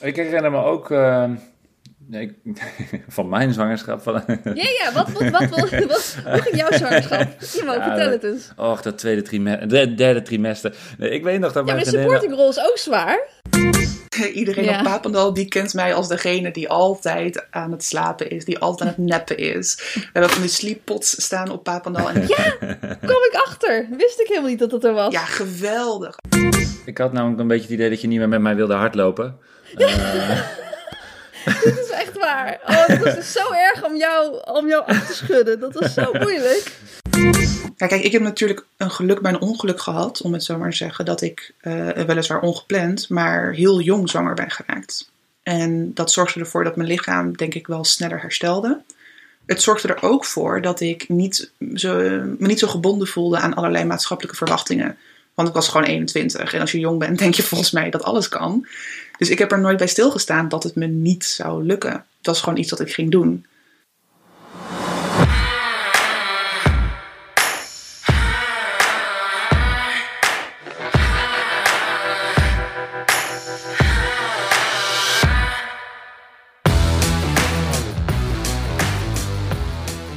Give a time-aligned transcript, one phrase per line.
[0.00, 1.24] Ik herinner me ook uh,
[2.06, 2.38] nee,
[3.08, 4.02] van mijn zwangerschap.
[4.02, 7.28] Van, ja, ja, wat, wat, wat, wat, wat, hoe ging jouw zwangerschap?
[7.56, 8.50] Iemand, ja, vertel het eens.
[8.56, 10.74] Och, dat tweede trimester, de derde trimester.
[10.98, 13.26] Nee, ik weet nog dat ja, mijn maar de supporting rol is ook zwaar.
[14.32, 14.78] Iedereen ja.
[14.78, 18.88] op Papendal die kent mij als degene die altijd aan het slapen is, die altijd
[18.88, 19.92] aan het neppen is.
[19.94, 22.10] We hebben van die sleeppots staan op Papendal.
[22.10, 22.28] En...
[22.28, 22.56] Ja,
[23.10, 23.86] kom ik achter.
[23.96, 25.12] Wist ik helemaal niet dat dat er was.
[25.12, 26.16] Ja, geweldig.
[26.84, 29.38] Ik had namelijk een beetje het idee dat je niet meer met mij wilde hardlopen.
[29.76, 30.40] Uh...
[31.64, 32.60] Dit is echt waar.
[32.66, 35.60] Oh, het was dus zo erg om jou, om jou af te schudden.
[35.60, 36.72] Dat was zo moeilijk.
[37.76, 40.70] Ja, kijk, ik heb natuurlijk een geluk bij een ongeluk gehad, om het zo maar
[40.70, 45.10] te zeggen, dat ik uh, weliswaar ongepland, maar heel jong zwanger ben geraakt.
[45.42, 48.80] En dat zorgde ervoor dat mijn lichaam, denk ik, wel sneller herstelde.
[49.46, 53.54] Het zorgde er ook voor dat ik niet zo, me niet zo gebonden voelde aan
[53.54, 54.96] allerlei maatschappelijke verwachtingen.
[55.34, 58.02] Want ik was gewoon 21 en als je jong bent, denk je volgens mij dat
[58.02, 58.66] alles kan.
[59.18, 62.04] Dus ik heb er nooit bij stilgestaan dat het me niet zou lukken.
[62.20, 63.46] Dat is gewoon iets dat ik ging doen.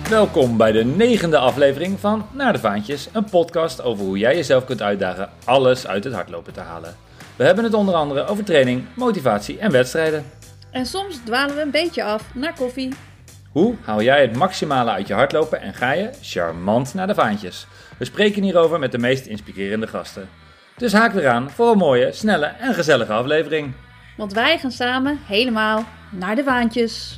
[0.10, 4.66] Welkom bij de negende aflevering van Naar de Vaantjes, een podcast over hoe jij jezelf
[4.66, 7.09] kunt uitdagen alles uit het hardlopen te halen.
[7.40, 10.26] We hebben het onder andere over training, motivatie en wedstrijden.
[10.72, 12.94] En soms dwalen we een beetje af naar koffie.
[13.52, 17.68] Hoe haal jij het maximale uit je hardlopen en ga je charmant naar de vaantjes?
[17.98, 20.30] We spreken hierover met de meest inspirerende gasten.
[20.78, 23.74] Dus haak weer aan voor een mooie, snelle en gezellige aflevering.
[24.18, 27.18] Want wij gaan samen helemaal naar de vaantjes.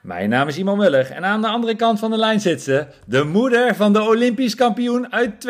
[0.00, 2.86] Mijn naam is Iman Muller en aan de andere kant van de lijn zit ze,
[3.06, 5.40] de moeder van de Olympisch kampioen uit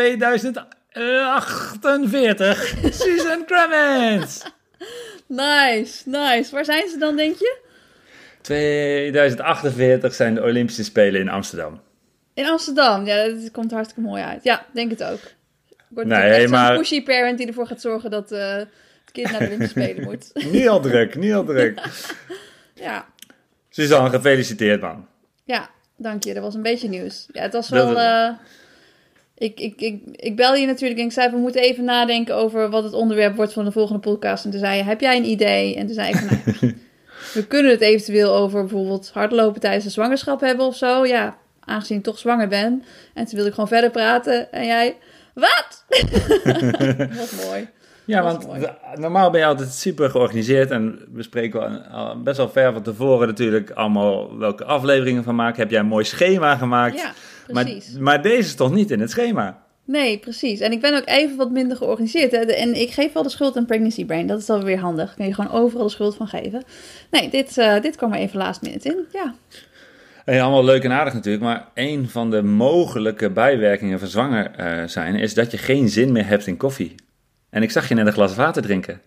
[0.93, 4.45] 2048, Susan Cremens.
[5.27, 6.55] Nice, nice.
[6.55, 7.59] Waar zijn ze dan, denk je?
[8.41, 11.81] 2048 zijn de Olympische Spelen in Amsterdam.
[12.35, 14.45] In Amsterdam, ja, dat komt hartstikke mooi uit.
[14.45, 15.21] Ja, denk het ook.
[15.97, 16.71] Ik nee, maar...
[16.71, 18.69] een pushy parent die ervoor gaat zorgen dat uh, het
[19.13, 20.31] kind naar de Olympische Spelen moet.
[20.53, 21.81] niet al druk, niet al druk.
[22.75, 23.07] ja.
[23.69, 25.07] Suzanne, gefeliciteerd man.
[25.45, 26.35] Ja, dank je.
[26.35, 27.27] Dat was een beetje nieuws.
[27.33, 27.91] Ja, het was wel...
[27.97, 28.31] Uh,
[29.39, 32.71] ik, ik, ik, ik bel je natuurlijk en ik zei, we moeten even nadenken over
[32.71, 34.45] wat het onderwerp wordt van de volgende podcast.
[34.45, 35.77] En toen zei je, heb jij een idee?
[35.77, 36.75] En toen zei ik van, nou,
[37.35, 41.07] we kunnen het eventueel over bijvoorbeeld hardlopen tijdens de zwangerschap hebben of zo.
[41.07, 42.85] Ja, aangezien ik toch zwanger ben.
[43.15, 44.53] En toen wilde ik gewoon verder praten.
[44.53, 44.97] En jij,
[45.35, 45.85] wat?
[47.47, 47.69] mooi.
[48.05, 48.47] Ja, want
[48.95, 51.83] normaal ben je altijd super georganiseerd en we spreken
[52.25, 55.61] best wel ver van tevoren natuurlijk allemaal welke afleveringen van maken.
[55.61, 56.99] Heb jij een mooi schema gemaakt?
[56.99, 57.13] Ja,
[57.53, 57.93] precies.
[57.93, 59.67] Maar, maar deze is toch niet in het schema?
[59.85, 60.61] Nee, precies.
[60.61, 62.31] En ik ben ook even wat minder georganiseerd.
[62.31, 62.39] Hè.
[62.39, 64.27] En ik geef wel de schuld aan Pregnancy Brain.
[64.27, 65.15] Dat is dan weer handig.
[65.15, 66.63] Kun je gewoon overal de schuld van geven.
[67.11, 69.07] Nee, dit, uh, dit kwam er even last minute in.
[69.13, 69.35] Ja.
[70.25, 74.89] Hey, allemaal leuk en aardig natuurlijk, maar een van de mogelijke bijwerkingen van zwanger uh,
[74.89, 76.95] zijn is dat je geen zin meer hebt in koffie.
[77.51, 79.01] En ik zag je net een glas water drinken.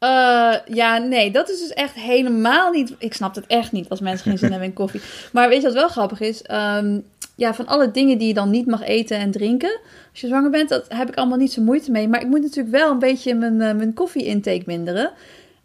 [0.00, 2.94] Uh, ja, nee, dat is dus echt helemaal niet.
[2.98, 5.00] Ik snap het echt niet als mensen geen zin hebben in koffie.
[5.32, 6.42] Maar weet je wat wel grappig is?
[6.50, 9.80] Um, ja, van alle dingen die je dan niet mag eten en drinken.
[10.10, 12.08] Als je zwanger bent, dat heb ik allemaal niet zo moeite mee.
[12.08, 15.10] Maar ik moet natuurlijk wel een beetje mijn, uh, mijn koffie-intake minderen.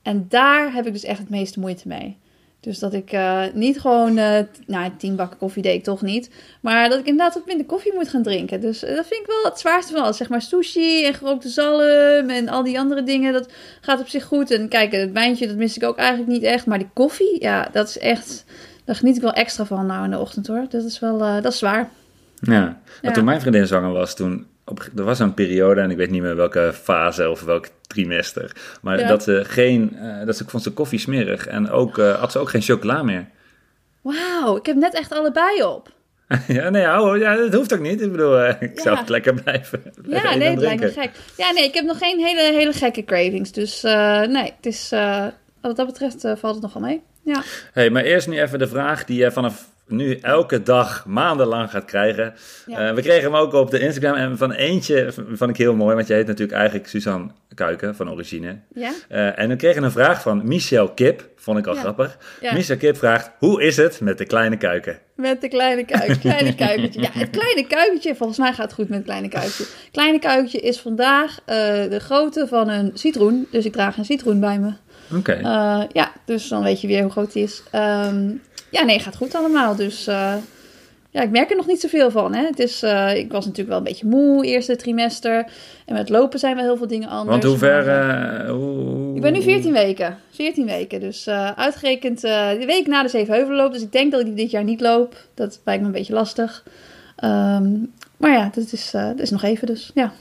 [0.02, 2.18] En daar heb ik dus echt het meeste moeite mee.
[2.66, 6.30] Dus dat ik uh, niet gewoon, uh, nou, tien bakken koffie deed ik toch niet.
[6.62, 8.62] Maar dat ik inderdaad wat minder koffie moet gaan drinken.
[8.62, 10.18] Dus uh, dat vind ik wel het zwaarste van alles.
[10.18, 13.34] Zeg maar sushi en gerookte zalm en al die andere dingen.
[13.34, 14.52] Dat gaat op zich goed.
[14.52, 16.66] En kijk, het wijntje, dat mis ik ook eigenlijk niet echt.
[16.66, 18.46] Maar die koffie, ja, dat is echt...
[18.86, 20.66] Daar geniet ik wel extra van nou in de ochtend hoor.
[20.70, 21.90] Dat is wel, dat is zwaar.
[22.40, 23.12] Ja, ja.
[23.12, 26.22] toen mijn vriendin zwanger was, toen op, er was een periode, en ik weet niet
[26.22, 30.72] meer welke fase of welk trimester, maar dat ze geen, uh, dat ze vond ze
[30.72, 33.28] koffie smerig en ook uh, had ze ook geen chocola meer.
[34.02, 35.94] Wauw, ik heb net echt allebei op.
[36.48, 38.02] ja, nee, ja, ja, dat hoeft ook niet.
[38.02, 38.82] Ik bedoel, uh, ik ja.
[38.82, 39.82] zou het lekker blijven.
[40.02, 41.12] blijven ja, nee, het lijkt me gek.
[41.38, 43.52] Ja, nee, ik heb nog geen hele, hele gekke cravings.
[43.52, 44.90] Dus nee, het is,
[45.62, 47.02] wat dat betreft valt het nogal mee.
[47.22, 47.44] Ja.
[47.74, 51.86] hey, maar eerst nu even de vraag die je vanaf nu elke dag maandenlang gaat
[51.86, 52.34] krijgen.
[52.68, 55.96] Uh, we kregen hem ook op de Instagram en van eentje vond ik heel mooi,
[55.96, 58.60] want jij heet natuurlijk eigenlijk Suzanne Kuiken van origine.
[58.74, 58.92] Ja.
[59.10, 62.18] Uh, en we kregen een vraag van Michel Kip, vond ik al grappig.
[62.54, 65.00] Michel Kip vraagt, hoe is het met de kleine kuiken?
[65.16, 67.02] Met de kleine kuiken, kleine kuikentje.
[67.02, 69.66] Ja, het kleine kuikentje, volgens mij gaat het goed met het kleine kuikentje.
[69.92, 71.46] kleine kuikentje is vandaag uh,
[71.90, 74.74] de grootte van een citroen, dus ik draag een citroen bij me.
[75.18, 75.40] Oké.
[75.92, 77.64] ja, dus dan weet je weer hoe groot die is.
[77.74, 78.42] Um,
[78.76, 79.76] ja, nee, gaat goed allemaal.
[79.76, 80.34] Dus uh,
[81.10, 82.34] ja, ik merk er nog niet zoveel van.
[82.34, 82.46] Hè.
[82.46, 85.46] Het is, uh, ik was natuurlijk wel een beetje moe, eerste trimester.
[85.86, 87.30] En met lopen zijn wel heel veel dingen anders.
[87.30, 87.88] Want hoe ver...
[87.88, 89.16] Uh, hoe...
[89.16, 90.18] Ik ben nu 14 weken.
[90.32, 91.00] 14 weken.
[91.00, 93.74] Dus uitgerekend de week na de Zevenheuvelenloop.
[93.74, 95.16] Dus ik denk dat ik dit jaar niet loop.
[95.34, 96.64] Dat lijkt me een beetje lastig.
[97.24, 100.14] Um, maar ja, dat is, dat is nog even dus, ja.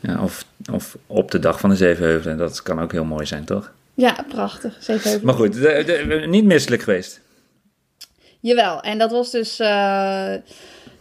[0.00, 2.36] ja of, of op de dag van de Zevenheuvelen.
[2.36, 3.72] Dat kan ook heel mooi zijn, toch?
[3.94, 4.76] Ja, prachtig.
[4.78, 5.26] Zevenheuvelen.
[5.26, 7.20] Maar goed, de, de, niet misselijk geweest.
[8.40, 9.60] Jawel, en dat was dus...
[9.60, 9.66] Uh,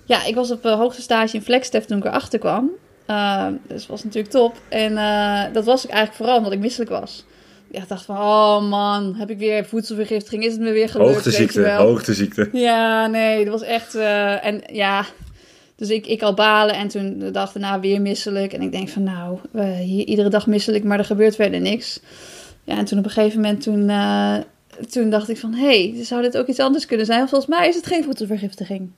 [0.06, 2.70] ja, ik was op uh, hoogste stage in Flexstep toen ik erachter kwam.
[3.08, 4.56] Uh, dus dat was natuurlijk top.
[4.70, 4.96] En
[5.54, 7.26] dat was ik eigenlijk vooral omdat ik misselijk was.
[7.72, 10.44] Ik dacht van, oh man, heb ik weer voedselvergiftiging?
[10.44, 11.10] Is het me weer gelukt?
[11.10, 12.50] Hoogteziekte, hoogteziekte.
[12.52, 13.96] Ja, nee, dat was echt...
[13.96, 15.06] en ja,
[15.76, 18.54] dus ik, ik al balen en toen de dag daarna weer misselijk.
[18.54, 19.40] En ik denk van, nou,
[19.80, 22.00] hier iedere dag misselijk, maar er gebeurt verder niks.
[22.64, 23.86] Ja, en toen op een gegeven moment toen
[24.90, 27.30] toen dacht ik van, hé, hey, zou dit ook iets anders kunnen zijn?
[27.30, 28.92] Volgens mij is het geen voedselvergiftiging.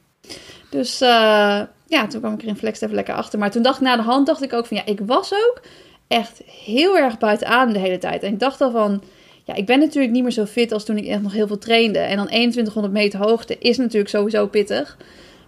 [0.70, 3.40] Dus uh, ja, toen kwam ik er in Flex even lekker achter.
[3.40, 5.62] Maar toen dacht ik na de hand, dacht ik ook van, ja, ik was ook
[6.08, 8.24] echt heel erg buiten adem de hele tijd.
[8.24, 9.04] En ik dacht al van,
[9.44, 11.58] ja, ik ben natuurlijk niet meer zo fit als toen ik echt nog heel veel
[11.58, 12.00] trainde.
[12.00, 14.98] En dan 2100 meter hoogte is natuurlijk sowieso pittig.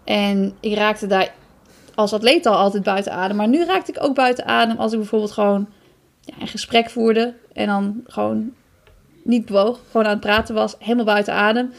[0.03, 1.33] En ik raakte daar
[1.95, 3.37] als atleet al altijd buiten adem.
[3.37, 5.69] Maar nu raakte ik ook buiten adem als ik bijvoorbeeld gewoon
[6.21, 7.33] ja, een gesprek voerde.
[7.53, 8.53] En dan gewoon
[9.23, 11.73] niet bewoog, gewoon aan het praten was, helemaal buiten adem.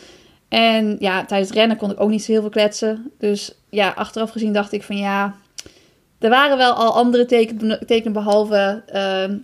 [0.49, 3.13] En ja, tijdens het rennen kon ik ook niet zo heel veel kletsen.
[3.19, 5.35] Dus ja, achteraf gezien dacht ik van ja,
[6.19, 9.37] er waren wel al andere tekenen, tekenen behalve uh,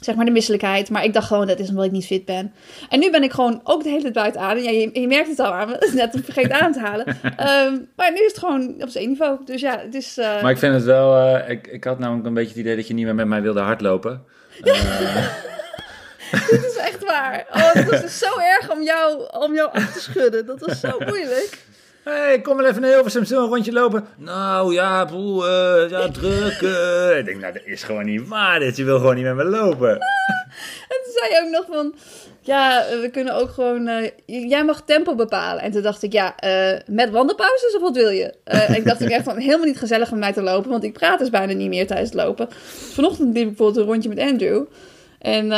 [0.00, 0.90] zeg maar de misselijkheid.
[0.90, 2.52] Maar ik dacht gewoon, dat is omdat ik niet fit ben.
[2.88, 4.62] En nu ben ik gewoon ook de hele tijd buiten adem.
[4.62, 5.90] Ja, je, je merkt het al aan me.
[5.94, 7.08] Net vergeet aan te halen.
[7.08, 9.38] Um, maar nu is het gewoon op zijn niveau.
[9.44, 10.18] Dus ja, het is...
[10.18, 10.42] Uh...
[10.42, 11.36] Maar ik vind het wel...
[11.36, 13.42] Uh, ik, ik had namelijk een beetje het idee dat je niet meer met mij
[13.42, 14.22] wilde hardlopen.
[16.50, 17.46] Dit is echt waar.
[17.52, 20.46] Oh, het was dus zo erg om jou, om jou af te schudden.
[20.46, 21.58] Dat was zo moeilijk.
[22.04, 24.06] Hé, hey, kom maar even naar Hilversum, zo een rondje lopen.
[24.16, 26.60] Nou ja, poel, uh, ja, druk.
[26.60, 27.18] Uh.
[27.18, 28.76] Ik denk, nou, dat is gewoon niet waar dit.
[28.76, 29.90] Je wil gewoon niet met me lopen.
[30.92, 31.94] en toen zei je ook nog van,
[32.40, 34.10] ja, we kunnen ook gewoon, uh,
[34.48, 35.62] jij mag tempo bepalen.
[35.62, 36.34] En toen dacht ik, ja,
[36.86, 38.34] met wandelpauzes of wat wil je?
[38.44, 40.92] en ik dacht ik echt van, helemaal niet gezellig om mij te lopen, want ik
[40.92, 42.48] praat dus bijna niet meer tijdens het lopen.
[42.92, 44.64] Vanochtend liep ik bijvoorbeeld een rondje met Andrew.
[45.18, 45.52] En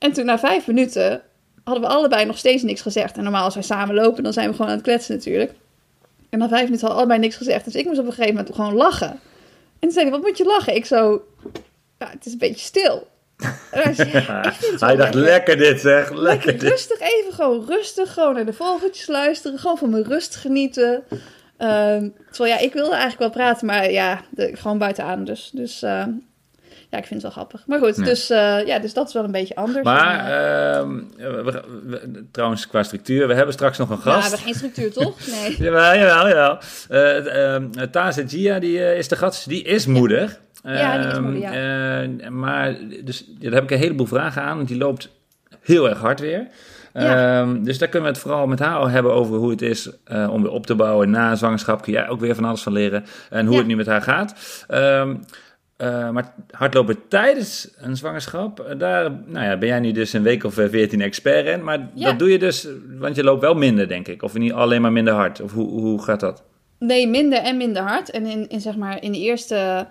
[0.00, 1.22] en toen na vijf minuten
[1.64, 3.16] hadden we allebei nog steeds niks gezegd.
[3.16, 5.52] En normaal als wij samen lopen, dan zijn we gewoon aan het kletsen natuurlijk.
[6.30, 7.64] En na vijf minuten hadden we allebei niks gezegd.
[7.64, 9.10] Dus ik moest op een gegeven moment gewoon lachen.
[9.10, 9.20] En
[9.80, 10.74] toen zei hij, wat moet je lachen?
[10.74, 11.24] Ik zo,
[11.98, 13.08] ja, het is een beetje stil.
[13.70, 13.94] hij,
[14.78, 15.56] hij dacht, lekker.
[15.56, 16.62] dit zeg, lekker, dit.
[16.62, 19.58] Rustig even, gewoon rustig, gewoon naar de vogeltjes luisteren.
[19.58, 21.02] Gewoon van mijn rust genieten.
[21.10, 21.18] Uh,
[22.30, 25.50] terwijl ja, ik wilde eigenlijk wel praten, maar ja, de, gewoon buiten adem dus.
[25.52, 26.04] Dus uh,
[26.90, 27.66] ja, ik vind het wel grappig.
[27.66, 29.84] Maar goed, dus, uh, ja, dus dat is wel een beetje anders.
[29.84, 34.16] Maar uh, we, we, trouwens, qua structuur, we hebben straks nog een gast.
[34.16, 35.16] Ja, we hebben geen structuur, toch?
[35.42, 35.56] Nee.
[35.58, 36.58] jawel, jawel, jawel.
[36.90, 40.38] Uh, Taze Gia, die is de gast, die is moeder.
[40.62, 42.30] Ja, die is moeder, ja.
[42.30, 45.08] maar dus, daar heb ik een heleboel vragen aan, want die loopt
[45.60, 46.46] heel erg hard weer.
[46.94, 47.40] Ja.
[47.40, 49.90] Um, dus daar kunnen we het vooral met haar al hebben over hoe het is
[50.12, 51.82] uh, om weer op te bouwen na zwangerschap.
[51.82, 53.04] Kun jij ook weer van alles van leren.
[53.30, 53.58] En hoe ja.
[53.58, 54.34] het nu met haar gaat.
[54.68, 55.20] Um,
[55.82, 60.22] uh, maar hardlopen tijdens een zwangerschap, eh, daar nou ja, ben jij nu dus een
[60.22, 61.64] week of veertien expert in.
[61.64, 62.04] Maar ja.
[62.08, 62.68] dat doe je dus,
[62.98, 64.22] want je loopt wel minder, denk ik.
[64.22, 65.40] Of niet alleen maar minder hard.
[65.40, 66.42] Of hoe, hoe gaat dat?
[66.78, 68.10] Nee, minder en minder hard.
[68.10, 69.86] En in, in, zeg maar, in de eerste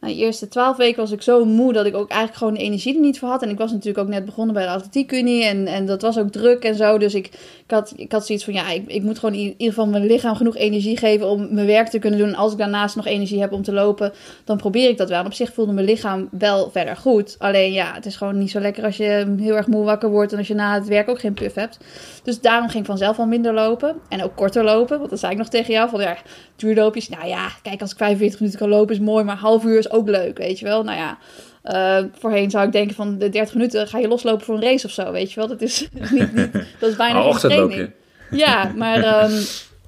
[0.00, 2.60] nou, de eerste twaalf weken was ik zo moe dat ik ook eigenlijk gewoon de
[2.60, 3.42] energie er niet voor had.
[3.42, 6.30] En ik was natuurlijk ook net begonnen bij de atletiekunie en, en dat was ook
[6.30, 6.98] druk en zo.
[6.98, 9.68] Dus ik, ik, had, ik had zoiets van, ja, ik, ik moet gewoon in ieder
[9.68, 12.28] geval mijn lichaam genoeg energie geven om mijn werk te kunnen doen.
[12.28, 14.12] En als ik daarnaast nog energie heb om te lopen,
[14.44, 15.20] dan probeer ik dat wel.
[15.20, 17.36] En op zich voelde mijn lichaam wel verder goed.
[17.38, 20.32] Alleen ja, het is gewoon niet zo lekker als je heel erg moe wakker wordt
[20.32, 21.78] en als je na het werk ook geen puff hebt.
[22.22, 24.98] Dus daarom ging ik vanzelf al minder lopen en ook korter lopen.
[24.98, 26.16] Want dat zei ik nog tegen jou, van ja,
[26.56, 27.08] duurloopjes.
[27.08, 29.89] Nou ja, kijk, als ik 45 minuten kan lopen is mooi, maar half uur is
[29.90, 30.82] ook leuk, weet je wel.
[30.82, 31.18] Nou ja,
[31.64, 34.86] uh, voorheen zou ik denken van de 30 minuten ga je loslopen voor een race
[34.86, 35.48] of zo, weet je wel.
[35.48, 37.90] Dat is niet, niet dat is bijna geen training.
[38.30, 39.40] Ja, maar um,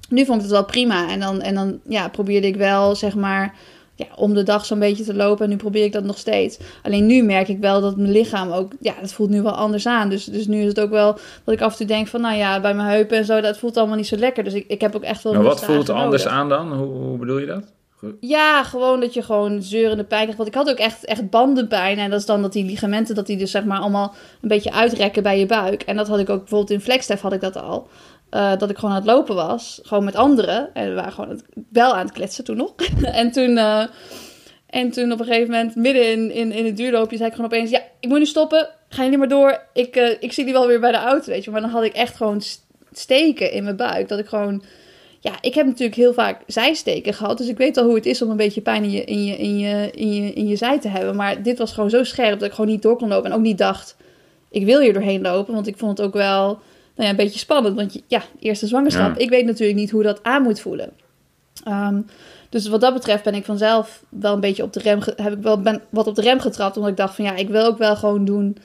[0.09, 1.09] nu vond ik het wel prima.
[1.09, 3.55] En dan, en dan ja, probeerde ik wel, zeg maar,
[3.95, 5.43] ja, om de dag zo'n beetje te lopen.
[5.43, 6.59] En nu probeer ik dat nog steeds.
[6.83, 9.87] Alleen nu merk ik wel dat mijn lichaam ook, ja, het voelt nu wel anders
[9.87, 10.09] aan.
[10.09, 12.37] Dus, dus nu is het ook wel dat ik af en toe denk van, nou
[12.37, 14.43] ja, bij mijn heupen en zo, dat voelt allemaal niet zo lekker.
[14.43, 15.33] Dus ik, ik heb ook echt wel.
[15.33, 16.73] Maar wat voelt anders aan dan?
[16.73, 17.63] Hoe, hoe bedoel je dat?
[18.19, 20.37] Ja, gewoon dat je gewoon zeurende pijn krijgt.
[20.37, 21.97] Want ik had ook echt, echt bandenpijn.
[21.97, 24.71] En dat is dan dat die ligamenten, dat die dus zeg maar allemaal een beetje
[24.71, 25.81] uitrekken bij je buik.
[25.81, 27.87] En dat had ik ook bijvoorbeeld in Flexstef had ik dat al.
[28.31, 29.79] Uh, dat ik gewoon aan het lopen was.
[29.83, 30.73] Gewoon met anderen.
[30.73, 32.73] En we waren gewoon wel aan het kletsen toen nog.
[33.01, 33.49] en toen...
[33.49, 33.85] Uh,
[34.67, 37.51] en toen op een gegeven moment, midden in, in, in het duurloopje, zei ik gewoon
[37.51, 37.69] opeens...
[37.69, 38.69] Ja, ik moet nu stoppen.
[38.89, 39.61] Ga niet meer door.
[39.73, 41.51] Ik, uh, ik zie die wel weer bij de auto, weet je.
[41.51, 42.41] Maar dan had ik echt gewoon
[42.91, 44.07] steken in mijn buik.
[44.07, 44.63] Dat ik gewoon
[45.23, 47.37] ja, ik heb natuurlijk heel vaak zijsteken gehad.
[47.37, 49.37] Dus ik weet al hoe het is om een beetje pijn in je, in je,
[49.37, 51.15] in je, in je, in je zij te hebben.
[51.15, 53.31] Maar dit was gewoon zo scherp dat ik gewoon niet door kon lopen.
[53.31, 53.95] En ook niet dacht,
[54.49, 55.53] ik wil hier doorheen lopen.
[55.53, 56.59] Want ik vond het ook wel nou
[56.95, 57.75] ja, een beetje spannend.
[57.75, 59.17] Want ja, eerste zwangerschap.
[59.17, 60.91] Ik weet natuurlijk niet hoe dat aan moet voelen.
[61.63, 62.01] Ehm,
[62.49, 65.41] dus wat dat betreft ben ik vanzelf wel een beetje op de rem, heb ik
[65.41, 66.75] wel ben wat op de rem getrapt.
[66.75, 68.57] Omdat ik dacht van ja, ik wil ook wel gewoon doen.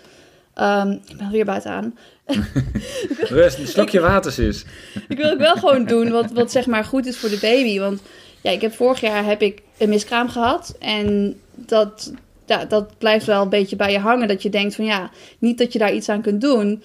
[0.60, 1.98] Um, ik ben weer buiten aan.
[3.38, 4.64] Rust, een slokje water is.
[5.08, 7.78] ik wil ook wel gewoon doen wat, wat zeg maar goed is voor de baby.
[7.78, 8.00] Want
[8.40, 10.76] ja, ik heb vorig jaar heb ik een miskraam gehad.
[10.78, 12.12] En dat,
[12.46, 14.28] ja, dat blijft wel een beetje bij je hangen.
[14.28, 16.82] Dat je denkt van ja, niet dat je daar iets aan kunt doen.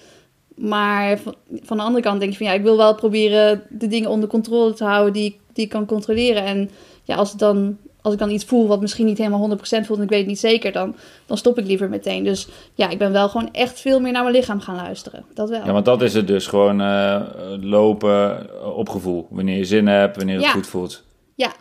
[0.54, 3.86] Maar van, van de andere kant denk je van ja, ik wil wel proberen de
[3.86, 6.44] dingen onder controle te houden die, die ik kan controleren.
[6.44, 6.70] En
[7.02, 9.98] ja, als, het dan, als ik dan iets voel wat misschien niet helemaal 100% voelt
[9.98, 10.94] en ik weet het niet zeker, dan,
[11.26, 12.24] dan stop ik liever meteen.
[12.24, 15.24] Dus ja, ik ben wel gewoon echt veel meer naar mijn lichaam gaan luisteren.
[15.34, 15.64] Dat wel.
[15.64, 16.46] Ja, want dat is het dus.
[16.46, 17.22] Gewoon uh,
[17.60, 18.46] lopen
[18.76, 19.26] op gevoel.
[19.30, 21.02] Wanneer je zin hebt, wanneer het goed voelt.
[21.34, 21.52] Ja,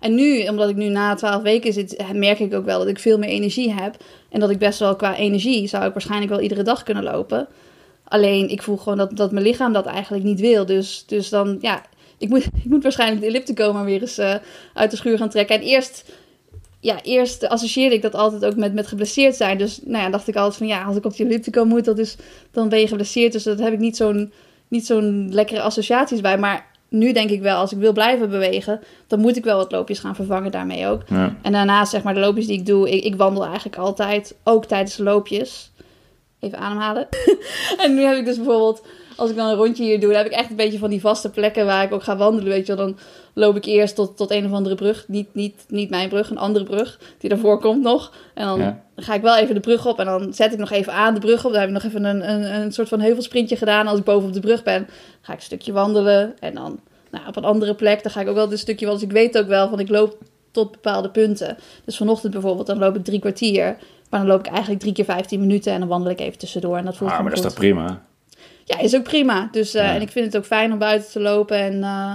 [0.00, 2.98] en nu, omdat ik nu na 12 weken zit, merk ik ook wel dat ik
[2.98, 3.96] veel meer energie heb.
[4.30, 7.48] En dat ik best wel qua energie zou ik waarschijnlijk wel iedere dag kunnen lopen.
[8.04, 10.66] Alleen ik voel gewoon dat, dat mijn lichaam dat eigenlijk niet wil.
[10.66, 11.82] Dus, dus dan, ja,
[12.24, 14.34] ik moet, ik moet waarschijnlijk de elliptico maar weer eens uh,
[14.74, 15.56] uit de schuur gaan trekken.
[15.56, 16.12] En eerst,
[16.80, 19.58] ja, eerst associeerde ik dat altijd ook met, met geblesseerd zijn.
[19.58, 21.98] Dus nou ja, dacht ik altijd van ja, als ik op die elliptico moet, dat
[21.98, 22.16] is,
[22.50, 23.32] dan ben je geblesseerd.
[23.32, 24.32] Dus dat heb ik niet zo'n,
[24.68, 26.38] niet zo'n lekkere associaties bij.
[26.38, 29.72] Maar nu denk ik wel, als ik wil blijven bewegen, dan moet ik wel wat
[29.72, 31.02] loopjes gaan vervangen daarmee ook.
[31.08, 31.36] Ja.
[31.42, 34.64] En daarnaast, zeg maar, de loopjes die ik doe, ik, ik wandel eigenlijk altijd, ook
[34.64, 35.72] tijdens de loopjes.
[36.44, 37.08] Even ademhalen.
[37.84, 38.82] en nu heb ik dus bijvoorbeeld
[39.16, 41.00] als ik dan een rondje hier doe, dan heb ik echt een beetje van die
[41.00, 42.52] vaste plekken waar ik ook ga wandelen.
[42.52, 42.98] Weet je wel, dan
[43.32, 45.04] loop ik eerst tot, tot een of andere brug.
[45.08, 48.12] Niet, niet, niet mijn brug, een andere brug die daarvoor komt nog.
[48.34, 50.92] En dan ga ik wel even de brug op en dan zet ik nog even
[50.92, 51.50] aan de brug op.
[51.52, 53.86] Dan heb ik nog even een, een, een soort van heuvelsprintje gedaan.
[53.86, 54.88] Als ik boven op de brug ben,
[55.20, 56.34] ga ik een stukje wandelen.
[56.40, 59.08] En dan nou, op een andere plek, dan ga ik ook wel een stukje wandelen.
[59.08, 60.18] Dus ik weet ook wel van ik loop
[60.50, 61.56] tot bepaalde punten.
[61.84, 63.76] Dus vanochtend bijvoorbeeld, dan loop ik drie kwartier.
[64.14, 66.76] Maar dan loop ik eigenlijk drie keer 15 minuten en dan wandel ik even tussendoor.
[66.76, 68.02] En dat voelt ah, maar dat is toch prima?
[68.64, 69.48] ja, is ook prima.
[69.50, 71.56] Dus, uh, En ik vind het ook fijn om buiten te lopen.
[71.56, 72.12] En uh,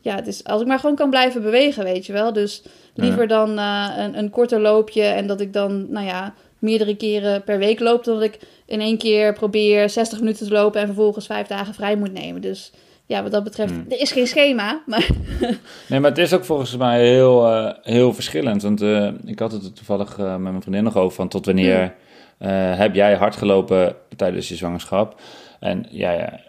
[0.00, 2.32] ja, het is, als ik maar gewoon kan blijven bewegen, weet je wel.
[2.32, 2.62] Dus
[2.94, 7.44] liever dan uh, een, een korter loopje en dat ik dan, nou ja, meerdere keren
[7.44, 8.04] per week loop.
[8.04, 11.74] Dan dat ik in één keer probeer 60 minuten te lopen en vervolgens vijf dagen
[11.74, 12.40] vrij moet nemen.
[12.40, 12.72] Dus
[13.10, 13.84] ja, wat dat betreft, hmm.
[13.88, 14.82] er is geen schema.
[14.86, 15.08] Maar
[15.88, 17.46] nee, maar het is ook volgens mij heel,
[17.82, 18.62] heel verschillend.
[18.62, 18.82] Want
[19.24, 21.94] ik had het toevallig met mijn vriendin nog over van tot wanneer
[22.38, 22.48] hmm.
[22.54, 25.20] heb jij hard gelopen tijdens je zwangerschap?
[25.60, 26.40] En ja, ja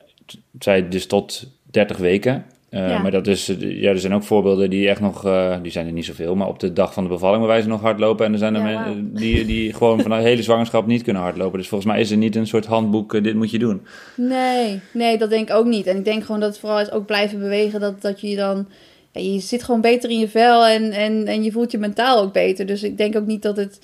[0.60, 2.46] zij dus tot 30 weken.
[2.72, 5.86] Uh, Maar dat is, ja, er zijn ook voorbeelden die echt nog, uh, die zijn
[5.86, 8.26] er niet zoveel, maar op de dag van de bevalling bij wijze nog hardlopen.
[8.26, 9.18] En er zijn er ja, wow.
[9.18, 11.58] die, die gewoon van de hele zwangerschap niet kunnen hardlopen.
[11.58, 13.82] Dus volgens mij is er niet een soort handboek, uh, dit moet je doen.
[14.16, 15.88] Nee, nee, dat denk ik ook niet.
[15.88, 18.68] En ik denk gewoon dat het vooral is ook blijven bewegen, dat, dat je dan,
[19.12, 22.22] ja, je zit gewoon beter in je vel en, en, en je voelt je mentaal
[22.22, 22.66] ook beter.
[22.66, 23.80] Dus ik denk ook niet dat het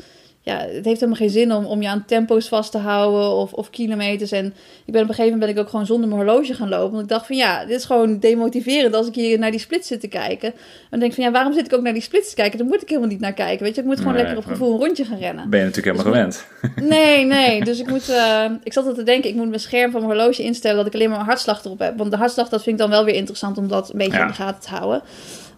[0.48, 3.54] ja, het heeft helemaal geen zin om, om je aan tempo's vast te houden of,
[3.54, 4.32] of kilometers.
[4.32, 4.46] En
[4.86, 6.92] ik ben op een gegeven moment ben ik ook gewoon zonder mijn horloge gaan lopen.
[6.92, 9.88] Want ik dacht van ja, dit is gewoon demotiverend als ik hier naar die splits
[9.88, 10.54] zit te kijken.
[10.90, 12.58] En denk van ja, waarom zit ik ook naar die splits te kijken?
[12.58, 13.64] Daar moet ik helemaal niet naar kijken.
[13.64, 15.50] Weet je, ik moet gewoon lekker op gevoel een rondje gaan rennen.
[15.50, 16.90] Ben je natuurlijk helemaal dus gewend.
[16.90, 17.64] Nee, nee.
[17.64, 20.14] Dus ik moet, uh, ik zat al te denken, ik moet mijn scherm van mijn
[20.14, 21.98] horloge instellen dat ik alleen maar mijn hartslag erop heb.
[21.98, 24.28] Want de hartslag, dat vind ik dan wel weer interessant om dat een beetje in
[24.28, 25.02] de gaten te houden.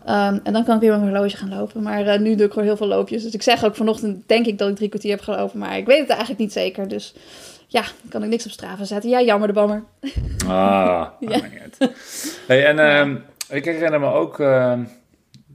[0.10, 1.82] Um, en dan kan ik weer met mijn horloge gaan lopen.
[1.82, 3.24] Maar uh, nu doe ik gewoon heel veel loopjes.
[3.24, 5.60] Dus ik zeg ook vanochtend, denk ik dat ik drie kwartier heb gelopen.
[5.60, 6.88] Maar ik weet het eigenlijk niet zeker.
[6.88, 7.14] Dus
[7.68, 9.10] ja, kan ik niks op straven zetten.
[9.10, 9.84] Ja, jammer de bammer.
[10.48, 11.40] Ah, ja.
[12.48, 13.56] Hey, en uh, ja.
[13.56, 14.40] ik herinner me ook...
[14.40, 14.74] Uh,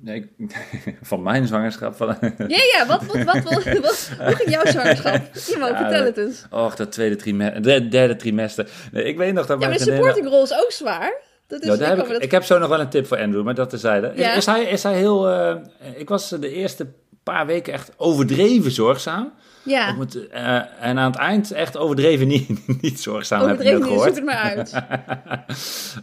[0.00, 0.30] nee,
[1.02, 1.96] van mijn zwangerschap.
[1.96, 2.16] Van...
[2.38, 5.20] ja, ja, wat, wat, wat, wat, hoe ging jouw zwangerschap?
[5.52, 6.46] Iemand, ja, vertel het eens.
[6.50, 8.68] Och, dat tweede trimester, derde trimester.
[8.92, 11.12] Nee, ik weet nog dat Ja, maar de supporting role is ook zwaar.
[11.46, 13.54] Dat is, ik, heb ik, ik, heb zo nog wel een tip voor Andrew, maar
[13.54, 14.12] dat tezijde.
[14.16, 14.30] Ja.
[14.30, 15.30] Is, is, hij, is hij heel...
[15.30, 15.54] Uh,
[15.96, 16.86] ik was de eerste
[17.22, 19.32] paar weken echt overdreven zorgzaam.
[19.62, 19.96] Ja.
[19.96, 24.06] Uh, en aan het eind echt overdreven niet, niet zorgzaam, overdreven heb ik gehoord.
[24.06, 24.72] zoek het maar uit.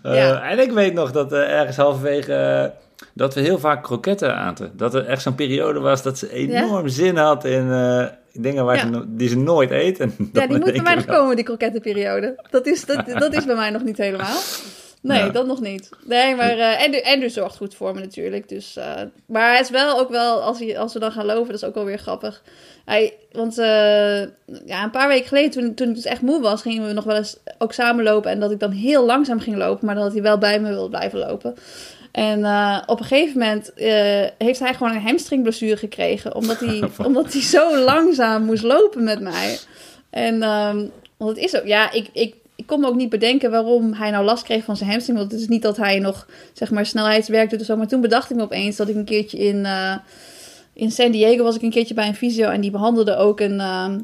[0.05, 0.49] uh, ja.
[0.49, 2.73] En ik weet nog dat ergens halverwege...
[3.13, 4.71] dat we heel vaak kroketten aten.
[4.77, 6.91] Dat er echt zo'n periode was dat ze enorm ja.
[6.91, 7.69] zin had in
[8.33, 8.93] dingen waar ja.
[8.93, 9.99] ze, die ze nooit eet.
[9.99, 12.47] En ja, die moet bij mij nog komen, die krokettenperiode.
[12.49, 14.37] Dat is, dat, dat is bij mij nog niet helemaal.
[15.01, 15.89] Nee, dat nog niet.
[16.05, 18.49] Nee, maar uh, Andrew, Andrew zorgt goed voor me natuurlijk.
[18.49, 21.45] Dus, uh, maar het is wel ook wel, als, hij, als we dan gaan lopen,
[21.45, 22.43] dat is ook wel weer grappig.
[22.85, 24.21] Hij, want uh,
[24.65, 27.03] ja, een paar weken geleden, toen, toen ik dus echt moe was, gingen we nog
[27.03, 28.31] wel eens ook samen lopen.
[28.31, 30.89] En dat ik dan heel langzaam ging lopen, maar dat hij wel bij me wilde
[30.89, 31.55] blijven lopen.
[32.11, 32.45] En
[32.85, 33.71] op een gegeven moment
[34.37, 36.35] heeft hij gewoon een hamstringblessure gekregen.
[36.35, 39.59] Omdat hij, omdat hij zo langzaam moest lopen met mij.
[40.09, 40.91] En um,
[41.21, 44.11] want het is ook, ja, ik, ik ik kon me ook niet bedenken waarom hij
[44.11, 45.17] nou last kreeg van zijn hamstring.
[45.17, 47.77] Want het is niet dat hij nog, zeg maar, snelheidswerk doet of zo.
[47.77, 49.95] Maar toen bedacht ik me opeens dat ik een keertje in, uh,
[50.73, 52.49] in San Diego was ik een keertje bij een fysio.
[52.49, 53.95] En die behandelde ook een, uh,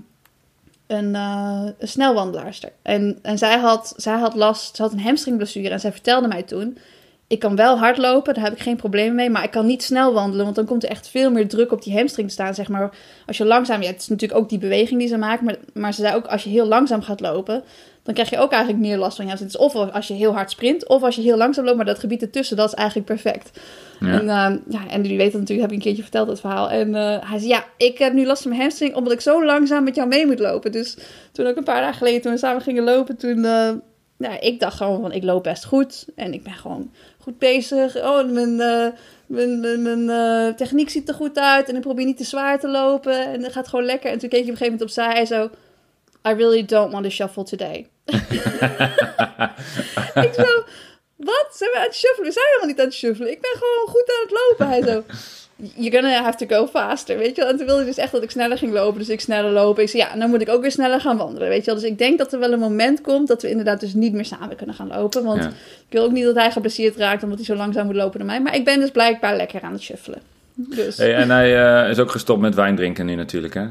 [0.87, 2.71] een, uh, een snelwandelaarster.
[2.81, 5.69] En, en zij, had, zij had last, ze had een hamstringblessure.
[5.69, 6.77] En zij vertelde mij toen
[7.27, 9.29] ik kan wel hardlopen, daar heb ik geen problemen mee.
[9.29, 11.83] Maar ik kan niet snel wandelen, want dan komt er echt veel meer druk op
[11.83, 12.53] die hamstring te staan.
[12.53, 12.89] Zeg maar,
[13.25, 15.45] als je langzaam, ja, het is natuurlijk ook die beweging die ze maken.
[15.45, 17.63] Maar, maar ze zei ook, als je heel langzaam gaat lopen,
[18.07, 19.53] dan krijg je ook eigenlijk meer last van je hamstring.
[19.53, 21.77] Dus of als je heel hard sprint, of als je heel langzaam loopt.
[21.77, 23.59] Maar dat gebied ertussen, dat is eigenlijk perfect.
[23.99, 24.07] Ja.
[24.07, 26.69] En, uh, ja, en jullie weten natuurlijk, heb ik een keertje verteld, dat verhaal.
[26.69, 29.45] En uh, hij zei, ja, ik heb nu last van mijn hamstring, omdat ik zo
[29.45, 30.71] langzaam met jou mee moet lopen.
[30.71, 30.97] Dus
[31.31, 33.37] toen ook een paar dagen geleden, toen we samen gingen lopen, toen...
[33.37, 33.69] Uh,
[34.17, 36.05] nou, ik dacht gewoon van, ik loop best goed.
[36.15, 37.95] En ik ben gewoon goed bezig.
[37.95, 38.87] Oh, mijn, uh,
[39.25, 41.69] mijn, mijn, mijn techniek ziet er goed uit.
[41.69, 43.25] En ik probeer niet te zwaar te lopen.
[43.25, 44.11] En het gaat gewoon lekker.
[44.11, 45.49] En toen keek je op een gegeven moment opzij en zo...
[46.29, 47.87] I really don't want to shuffle today.
[50.27, 50.63] ik zo...
[51.15, 51.47] Wat?
[51.51, 52.27] Zijn we aan het shuffelen?
[52.27, 53.31] We zijn helemaal niet aan het shuffelen.
[53.31, 54.67] Ik ben gewoon goed aan het lopen.
[54.67, 55.03] Hij zo
[55.57, 57.51] you're gonna have to go faster, weet je wel.
[57.51, 59.83] En toen wilde hij dus echt dat ik sneller ging lopen, dus ik sneller lopen.
[59.83, 61.75] Ik zei, ja, dan moet ik ook weer sneller gaan wandelen, weet je wel.
[61.79, 64.25] Dus ik denk dat er wel een moment komt dat we inderdaad dus niet meer
[64.25, 65.23] samen kunnen gaan lopen.
[65.23, 65.51] Want ik
[65.89, 68.41] wil ook niet dat hij geblesseerd raakt omdat hij zo langzaam moet lopen dan mij.
[68.41, 70.21] Maar ik ben dus blijkbaar lekker aan het shuffelen.
[70.53, 70.97] Dus.
[70.97, 73.65] Hey, en hij uh, is ook gestopt met wijn drinken nu natuurlijk, hè?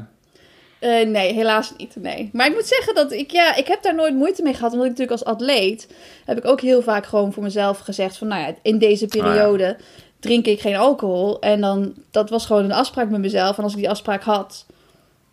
[0.81, 1.95] Uh, nee, helaas niet.
[1.95, 2.29] Nee.
[2.33, 4.71] Maar ik moet zeggen dat ik, ja, ik heb daar nooit moeite mee gehad.
[4.71, 5.87] Omdat ik natuurlijk als atleet
[6.25, 9.63] heb ik ook heel vaak gewoon voor mezelf gezegd van, nou ja, in deze periode
[9.63, 9.75] oh ja
[10.19, 11.39] drink ik geen alcohol.
[11.39, 13.57] En dan, dat was gewoon een afspraak met mezelf.
[13.57, 14.65] En als ik die afspraak had,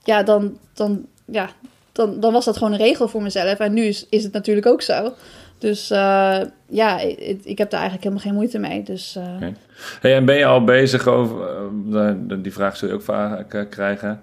[0.05, 1.49] ja, dan, dan, ja,
[1.93, 3.59] dan, dan was dat gewoon een regel voor mezelf.
[3.59, 5.13] En nu is, is het natuurlijk ook zo.
[5.59, 8.83] Dus uh, ja, ik, ik, heb daar eigenlijk helemaal geen moeite mee.
[8.83, 9.37] Dus, uh...
[9.37, 9.55] okay.
[10.01, 11.49] hey, en ben je al bezig over,
[12.43, 14.21] die vraag zul je ook vaak krijgen,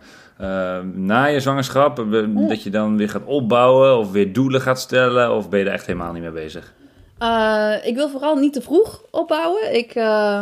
[0.94, 2.06] na je zwangerschap,
[2.48, 5.36] dat je dan weer gaat opbouwen of weer doelen gaat stellen?
[5.36, 6.74] Of ben je er echt helemaal niet mee bezig?
[7.22, 9.76] Uh, ik wil vooral niet te vroeg opbouwen.
[9.76, 10.40] Ik, uh,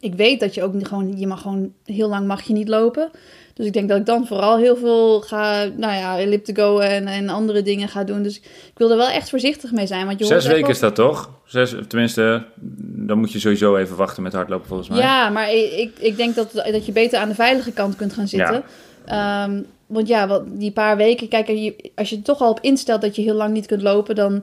[0.00, 3.10] ik weet dat je ook gewoon, je mag gewoon heel lang mag je niet lopen.
[3.54, 7.28] Dus ik denk dat ik dan vooral heel veel ga, nou ja, elliptico en, en
[7.28, 8.22] andere dingen ga doen.
[8.22, 10.06] Dus ik wil er wel echt voorzichtig mee zijn.
[10.06, 11.30] Want je Zes weken is dat toch?
[11.44, 12.44] Zes, tenminste,
[12.80, 14.98] dan moet je sowieso even wachten met hardlopen volgens mij.
[14.98, 18.28] Ja, maar ik, ik denk dat, dat je beter aan de veilige kant kunt gaan
[18.28, 18.54] zitten.
[18.54, 18.62] Ja.
[19.12, 21.48] Um, want ja, wat, die paar weken, kijk,
[21.94, 24.42] als je er toch al op instelt dat je heel lang niet kunt lopen, dan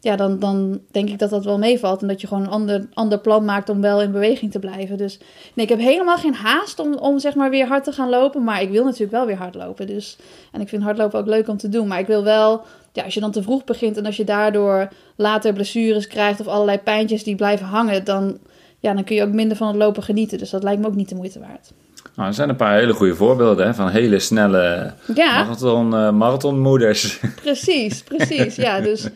[0.00, 2.02] ja, dan, dan denk ik dat dat wel meevalt.
[2.02, 4.96] En dat je gewoon een ander, ander plan maakt om wel in beweging te blijven.
[4.96, 5.18] Dus
[5.54, 8.44] nee, ik heb helemaal geen haast om, om zeg maar weer hard te gaan lopen.
[8.44, 9.86] Maar ik wil natuurlijk wel weer hard lopen.
[9.86, 10.18] Dus,
[10.52, 11.86] en ik vind hardlopen ook leuk om te doen.
[11.86, 14.88] Maar ik wil wel, ja, als je dan te vroeg begint en als je daardoor
[15.16, 18.38] later blessures krijgt of allerlei pijntjes die blijven hangen, dan,
[18.78, 20.38] ja, dan kun je ook minder van het lopen genieten.
[20.38, 21.72] Dus dat lijkt me ook niet de moeite waard.
[22.20, 25.42] Nou, er zijn een paar hele goede voorbeelden hè, van hele snelle ja.
[25.42, 27.20] marathon, uh, marathonmoeders.
[27.42, 28.56] Precies, precies.
[28.56, 29.08] Ja, dus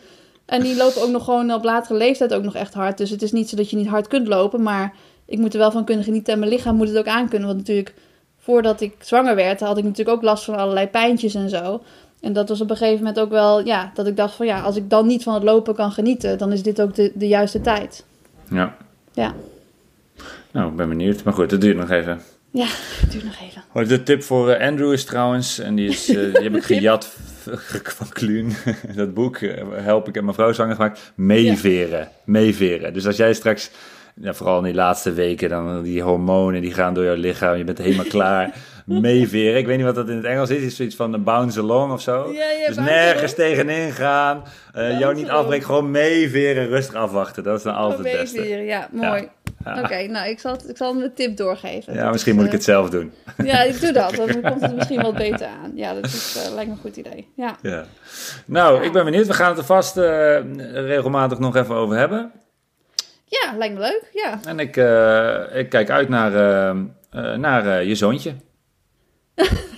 [0.45, 2.97] en die lopen ook nog gewoon op latere leeftijd ook nog echt hard.
[2.97, 4.93] Dus het is niet zo dat je niet hard kunt lopen, maar
[5.25, 6.33] ik moet er wel van kunnen genieten.
[6.33, 7.47] En mijn lichaam moet het ook aankunnen.
[7.47, 7.93] Want natuurlijk,
[8.37, 11.83] voordat ik zwanger werd, had ik natuurlijk ook last van allerlei pijntjes en zo.
[12.21, 14.61] En dat was op een gegeven moment ook wel, ja, dat ik dacht van ja,
[14.61, 17.27] als ik dan niet van het lopen kan genieten, dan is dit ook de, de
[17.27, 18.05] juiste tijd.
[18.49, 18.75] Ja.
[19.13, 19.33] Ja.
[20.51, 21.23] Nou, ik ben benieuwd.
[21.23, 22.21] Maar goed, dat duurt nog even.
[22.55, 22.65] Ja,
[23.01, 23.35] het duurt nog
[23.73, 23.87] even.
[23.87, 27.15] De tip voor eh, Andrew is trouwens, en die, is, uh, die heb ik gejat
[27.97, 28.53] van Kluun.
[28.95, 31.13] dat boek eh, help ik en mijn vrouw zanger gemaakt.
[31.15, 31.99] Meeveren.
[31.99, 32.11] Ja.
[32.25, 32.93] Meeveren.
[32.93, 33.71] Dus als jij straks,
[34.21, 37.63] ja, vooral in die laatste weken, dan die hormonen die gaan door jouw lichaam, je
[37.63, 38.53] bent helemaal klaar.
[38.85, 39.57] Meeveren.
[39.57, 40.63] Ik weet niet wat dat in het Engels is.
[40.63, 42.31] Is zoiets van bounce along of zo.
[42.33, 44.43] Ja, ja, dus nergens tegenin gaan.
[44.75, 45.65] Uh, jou niet afbreken.
[45.65, 46.67] Gewoon meeveren.
[46.67, 47.43] Rustig afwachten.
[47.43, 48.39] Dat is dan altijd het beste.
[48.39, 48.89] Meeveren, ja.
[48.91, 49.29] Mooi.
[49.65, 51.93] Oké, nou, ik zal, ik zal hem de tip doorgeven.
[51.93, 53.11] Ja, misschien moet ik het zelf doen.
[53.43, 54.15] Ja, ik doe dat.
[54.15, 55.71] Dan komt het misschien wat beter aan.
[55.75, 57.27] Ja, dat is, uh, lijkt me een goed idee.
[57.35, 57.55] Ja.
[57.61, 57.85] ja.
[58.45, 59.27] Nou, ik ben benieuwd.
[59.27, 60.03] We gaan het er vast uh,
[60.73, 62.31] regelmatig nog even over hebben.
[63.25, 64.09] Ja, lijkt me leuk.
[64.13, 64.39] Ja.
[64.45, 66.31] En ik, uh, ik kijk uit naar,
[67.39, 68.33] naar je zoontje.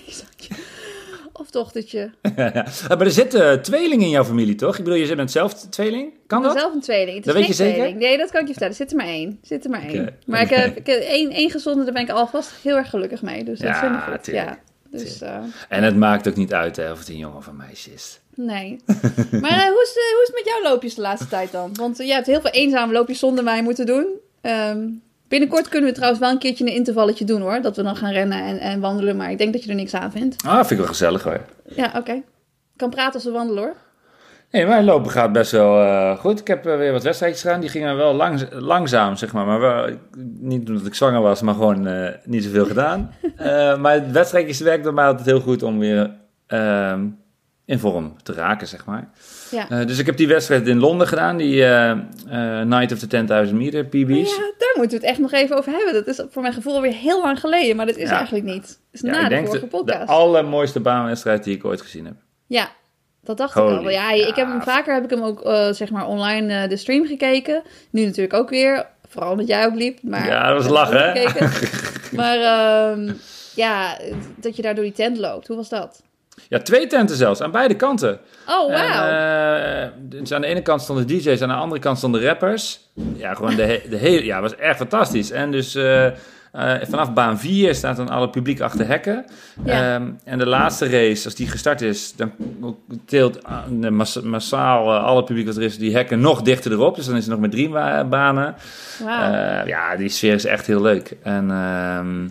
[1.58, 2.12] of dochtertje.
[2.88, 4.78] maar er zitten tweelingen in jouw familie, toch?
[4.78, 6.13] Ik bedoel, je bent zelf tweeling?
[6.28, 6.52] Kan dat?
[6.52, 7.24] Ik ben zelf een tweeling.
[7.24, 7.74] dat weet je zeker?
[7.74, 8.00] Tweeling.
[8.00, 8.74] Nee, dat kan ik je vertellen.
[8.74, 9.30] Er zit er maar één.
[9.30, 10.17] Er zit er maar één.
[10.26, 13.22] Maar ik heb, ik heb één, één gezonde, daar ben ik alvast heel erg gelukkig
[13.22, 13.43] mee.
[13.43, 14.26] Dus dat ja, vind ik goed.
[14.26, 15.38] Ja, dus, uh,
[15.70, 18.20] en het maakt ook niet uit hè, of het een jongen of een meisje is.
[18.36, 18.82] Nee.
[19.43, 21.74] maar uh, hoe, is, uh, hoe is het met jouw loopjes de laatste tijd dan?
[21.74, 24.08] Want je hebt heel veel eenzame loopjes zonder mij moeten doen.
[24.41, 27.62] Um, Binnenkort kunnen we trouwens wel een keertje een intervalletje doen hoor.
[27.62, 29.18] Dat we dan gaan rennen en, en wandelen.
[29.18, 30.44] Maar ik denk dat je er niks aan vindt.
[30.46, 31.42] Ah, vind ik wel gezellig hoor.
[31.76, 31.98] Ja, oké.
[31.98, 32.24] Okay.
[32.76, 33.76] kan praten als we wandelen hoor.
[34.52, 36.40] Nee, mijn lopen gaat best wel uh, goed.
[36.40, 37.60] Ik heb uh, weer wat wedstrijdjes gedaan.
[37.60, 38.13] Die gingen wel
[38.52, 39.46] langzaam, zeg maar.
[39.46, 39.90] Maar wel,
[40.40, 43.13] niet omdat ik zwanger was, maar gewoon uh, niet zoveel gedaan.
[43.82, 46.12] maar wedstrijdjes werkt bij mij altijd heel goed om weer
[46.48, 47.06] ehm,
[47.66, 49.10] in vorm te raken, zeg maar.
[49.52, 49.70] Ja.
[49.70, 53.08] Eh, dus ik heb die wedstrijd in Londen gedaan, die eh, eh, Night of the
[53.48, 54.36] 10.000 meter PB's.
[54.36, 55.94] Ja, daar moeten we het echt nog even over hebben.
[55.94, 58.16] Dat is voor mijn gevoel alweer heel lang geleden, maar dat is Ja.
[58.16, 58.62] eigenlijk niet.
[58.68, 60.10] Dat is Ja, na ik de denk vorige de, de podcast.
[60.10, 62.16] allermooiste baanwedstrijd die ik ooit gezien heb.
[62.48, 62.70] Ja,
[63.24, 63.70] dat dacht ik al.
[63.84, 63.90] wel.
[63.90, 67.62] Ja, ik heb hem vaker heb ik hem ook zeg maar online de stream gekeken.
[67.92, 69.98] Nu natuurlijk ook weer, vooral omdat jij ook liep.
[70.02, 71.24] Maar Ja, dat was lachen, hè?
[72.20, 73.12] maar ehm,
[73.56, 73.98] ja,
[74.36, 75.48] dat je daar door die tent loopt.
[75.48, 76.02] Hoe was dat?
[76.50, 78.19] Ja, twee tenten zelfs, aan beide kanten.
[78.47, 79.08] Oh, wauw.
[79.08, 82.80] En, eh, dus aan de ene kant stonden DJ's, aan de andere kant stonden rappers.
[83.15, 84.26] Ja, gewoon de, he- de hele...
[84.26, 85.32] Ja, was echt fantastisch.
[85.32, 86.12] En dus eh, eh,
[86.82, 89.26] vanaf baan 4 staat dan alle publiek achter hekken.
[89.65, 89.93] Ja.
[89.95, 92.32] Ehm, en de laatste race, als die gestart is, dan
[93.06, 96.95] teelt de mas- massaal alle publiek wat er is, die hekken nog dichter erop.
[96.95, 98.56] Dus dan is er nog met drie ba- banen.
[99.00, 101.15] Eh, ja, die sfeer is echt heel leuk.
[101.23, 101.52] En...
[101.52, 102.28] ehm,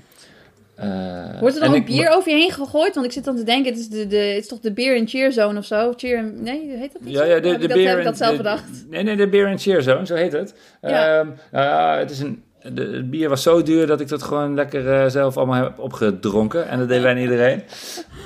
[0.76, 2.94] eh, Wordt er en dan ook ik- bier over je heen gegooid?
[2.94, 4.98] Want ik zit dan te denken, het is, de, de, het is toch de beer
[4.98, 5.92] and cheer zone of zo?
[5.96, 7.98] Cheer and- nee, heet dat niet Ja, ja, de, heb de ik dat, beer heb
[7.98, 8.64] ik dat en- zelf bedacht?
[8.90, 10.54] Nee, nee, de beer and cheer zone, zo heet het.
[10.82, 11.18] Ja.
[11.18, 14.54] Ehm, ja, het, is een, de, het bier was zo duur dat ik dat gewoon
[14.54, 16.68] lekker eh, zelf allemaal heb opgedronken.
[16.68, 17.62] En dat deden wij iedereen.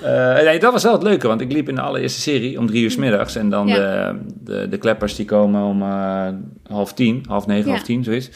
[0.04, 2.66] Eh, nee, dat was wel het leuke, want ik liep in de allereerste serie om
[2.66, 3.36] drie uur 's middags.
[3.36, 3.74] En dan Ja.
[4.12, 6.28] de, de, de kleppers die komen om eh,
[6.66, 7.70] half tien, half negen, Ja.
[7.70, 8.28] half tien, zoiets.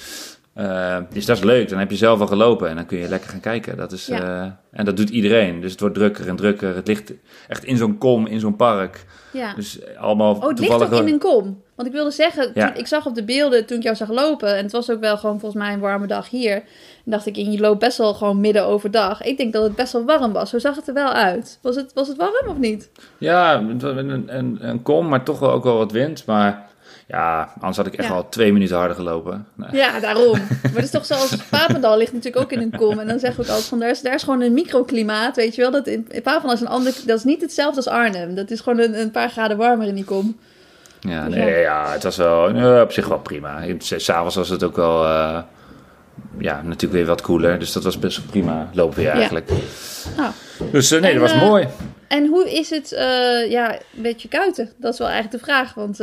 [0.55, 1.69] Eh, dus dat is leuk.
[1.69, 3.77] Dan heb je zelf al gelopen en dan kun je lekker gaan kijken.
[3.77, 4.21] Dat is, Ja.
[4.43, 5.61] eh, en dat doet iedereen.
[5.61, 6.75] Dus het wordt drukker en drukker.
[6.75, 7.13] Het ligt
[7.49, 9.05] echt in zo'n kom, in zo'n park.
[9.33, 9.55] Ja.
[9.55, 11.63] Dus allemaal Oh, het ligt ook in een kom.
[11.75, 12.67] Want ik wilde zeggen, Ja.
[12.67, 14.57] toen, ik zag op de beelden toen ik jou zag lopen...
[14.57, 16.55] en het was ook wel gewoon volgens mij een warme dag hier...
[16.55, 16.63] en
[17.05, 19.23] dacht ik, je loopt best wel gewoon midden overdag.
[19.23, 20.51] Ik denk dat het best wel warm was.
[20.51, 21.59] Zo zag het er wel uit.
[21.63, 22.91] Was het, was het warm of niet?
[23.19, 23.85] Ja, een,
[24.39, 26.27] een, een kom, maar toch wel ook wel wat wind.
[26.27, 26.67] Maar
[27.07, 28.15] ja, anders had ik echt Ja.
[28.15, 29.47] al twee minuten harder gelopen.
[29.55, 29.69] Nee.
[29.73, 30.33] Ja, daarom.
[30.63, 32.99] Maar het is toch zoals Papendal ligt natuurlijk ook in een kom.
[32.99, 35.55] En dan zeggen we ook altijd van, daar is, daar is gewoon een microklimaat, weet
[35.55, 35.71] je wel.
[35.71, 38.35] Dat in, in Papendal is een ander, dat is niet hetzelfde als Arnhem.
[38.35, 40.37] Dat is gewoon een, een paar graden warmer in die kom.
[41.01, 43.63] Ja, nee, ja, het was wel eh, op zich wel prima.
[43.79, 45.39] S'avonds was het ook wel, eh,
[46.39, 47.59] ja, natuurlijk weer wat koeler.
[47.59, 49.13] Dus dat was best wel prima lopen weer Ja.
[49.13, 49.51] eigenlijk.
[50.17, 50.31] Nou,
[50.73, 51.67] Dus eh, nee, En, dat was mooi.
[52.09, 52.89] En hoe is het,
[53.49, 54.71] ja, een beetje kuiten?
[54.77, 56.01] Dat is wel eigenlijk de vraag, want...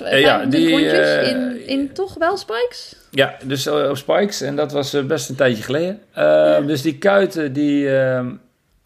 [0.00, 2.96] Eh, ja, 25 die, rondjes eh, in, in toch wel spikes?
[3.10, 4.40] Ja, dus eh, op Spikes.
[4.40, 6.00] En dat was best een tijdje geleden.
[6.66, 8.26] Dus die kuiten, die eh,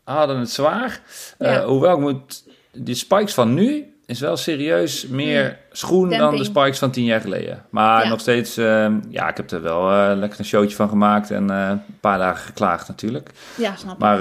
[0.05, 1.01] hadden het zwaar.
[1.39, 1.65] Ja.
[1.65, 2.45] hoewel ik moet...
[2.73, 7.21] Die Spikes van nu is wel serieus meer schoen dan de Spikes van tien jaar
[7.21, 7.65] geleden.
[7.71, 8.09] Maar Ja.
[8.09, 8.57] nog steeds...
[8.57, 11.31] eh, ja, ik heb er wel lekker een showtje van gemaakt.
[11.31, 13.31] En een paar dagen geklaagd natuurlijk.
[13.55, 13.99] Ja, snap ik.
[13.99, 14.19] Maar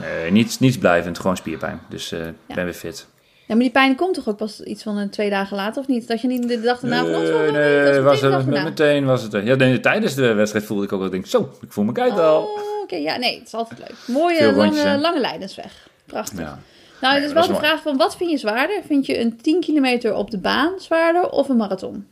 [0.00, 1.80] nee, niets, niets blijvend, gewoon spierpijn.
[1.88, 2.54] Dus ik Ja.
[2.54, 3.06] ben weer fit.
[3.46, 5.88] Ja, maar die pijn komt toch ook pas iets van een twee dagen later, of
[5.88, 6.08] niet?
[6.08, 7.10] Dat je niet de dag daarna van...
[7.10, 9.32] nee, nee, dat was het, meteen was het.
[9.32, 12.42] Ja, nee, tijdens de wedstrijd voelde ik ook wel, denk, zo, ik voel me al.
[12.42, 12.96] Oh, oké.
[12.96, 14.16] Ja, nee, het is altijd leuk.
[14.16, 15.88] Mooie, Veel lange, lange lijdensweg.
[16.06, 16.38] Prachtig.
[16.38, 16.58] Ja.
[17.00, 17.66] Nou, Nee, het is dat wel is de mooi.
[17.66, 18.82] vraag van, wat vind je zwaarder?
[18.86, 22.06] Vind je een 10 kilometer op de baan zwaarder of een marathon?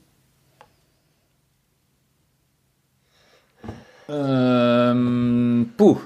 [4.07, 5.99] Ehm poeh.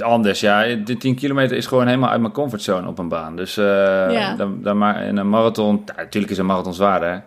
[0.00, 0.74] Anders, ja.
[0.74, 3.36] De 10 kilometer is gewoon helemaal uit mijn comfortzone op een baan.
[3.36, 3.64] Dus eh
[4.10, 4.34] Ja.
[4.36, 5.82] dan, dan maar in een marathon...
[5.96, 7.22] natuurlijk is een marathon zwaarder.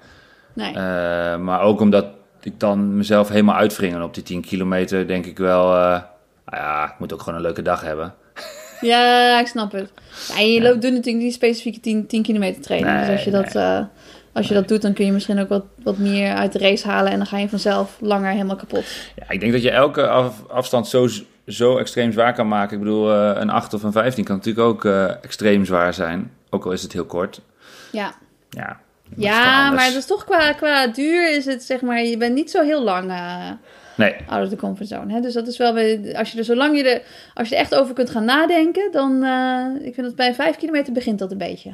[0.53, 0.73] Nee.
[0.73, 2.05] Eh, maar ook omdat
[2.41, 5.07] ik dan mezelf helemaal uitwringen op die 10 kilometer...
[5.07, 5.67] denk ik wel...
[5.67, 6.01] nou
[6.51, 8.13] ja, ik moet ook gewoon een leuke dag hebben.
[8.81, 9.91] Ja, ik snap het.
[10.27, 12.99] Ja, en je loopt, doet natuurlijk niet specifieke 10, 10 kilometer training.
[12.99, 13.55] dus als je, dat,
[14.33, 16.87] als je dat doet, dan kun je misschien ook wat, wat meer uit de race
[16.87, 17.11] halen.
[17.11, 18.83] En dan ga je vanzelf langer helemaal kapot.
[19.15, 21.07] Ja, ik denk dat je elke af- afstand zo,
[21.47, 22.77] zo extreem zwaar kan maken.
[22.77, 26.31] Ik bedoel, eh, een 8 of een 15 kan natuurlijk ook eh, extreem zwaar zijn.
[26.49, 27.41] Ook al is het heel kort.
[27.91, 28.15] Ja,
[28.49, 28.79] Ja,
[29.15, 32.51] ja maar dat is toch qua, qua duur is het zeg maar, je bent niet
[32.51, 33.49] zo heel lang eh
[33.97, 35.13] Nee, out of the comfort zone.
[35.13, 35.19] Hè?
[35.19, 37.01] Dus dat is wel, weer- als je er zolang je er,
[37.33, 40.55] als je er echt over kunt gaan nadenken, dan, eh, ik vind dat bij 5
[40.57, 41.73] kilometer begint dat een beetje.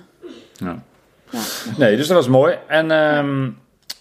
[0.54, 0.84] ja.
[1.32, 1.40] Ja.
[1.78, 2.56] nee, dus dat was mooi.
[2.68, 3.50] En, ehm,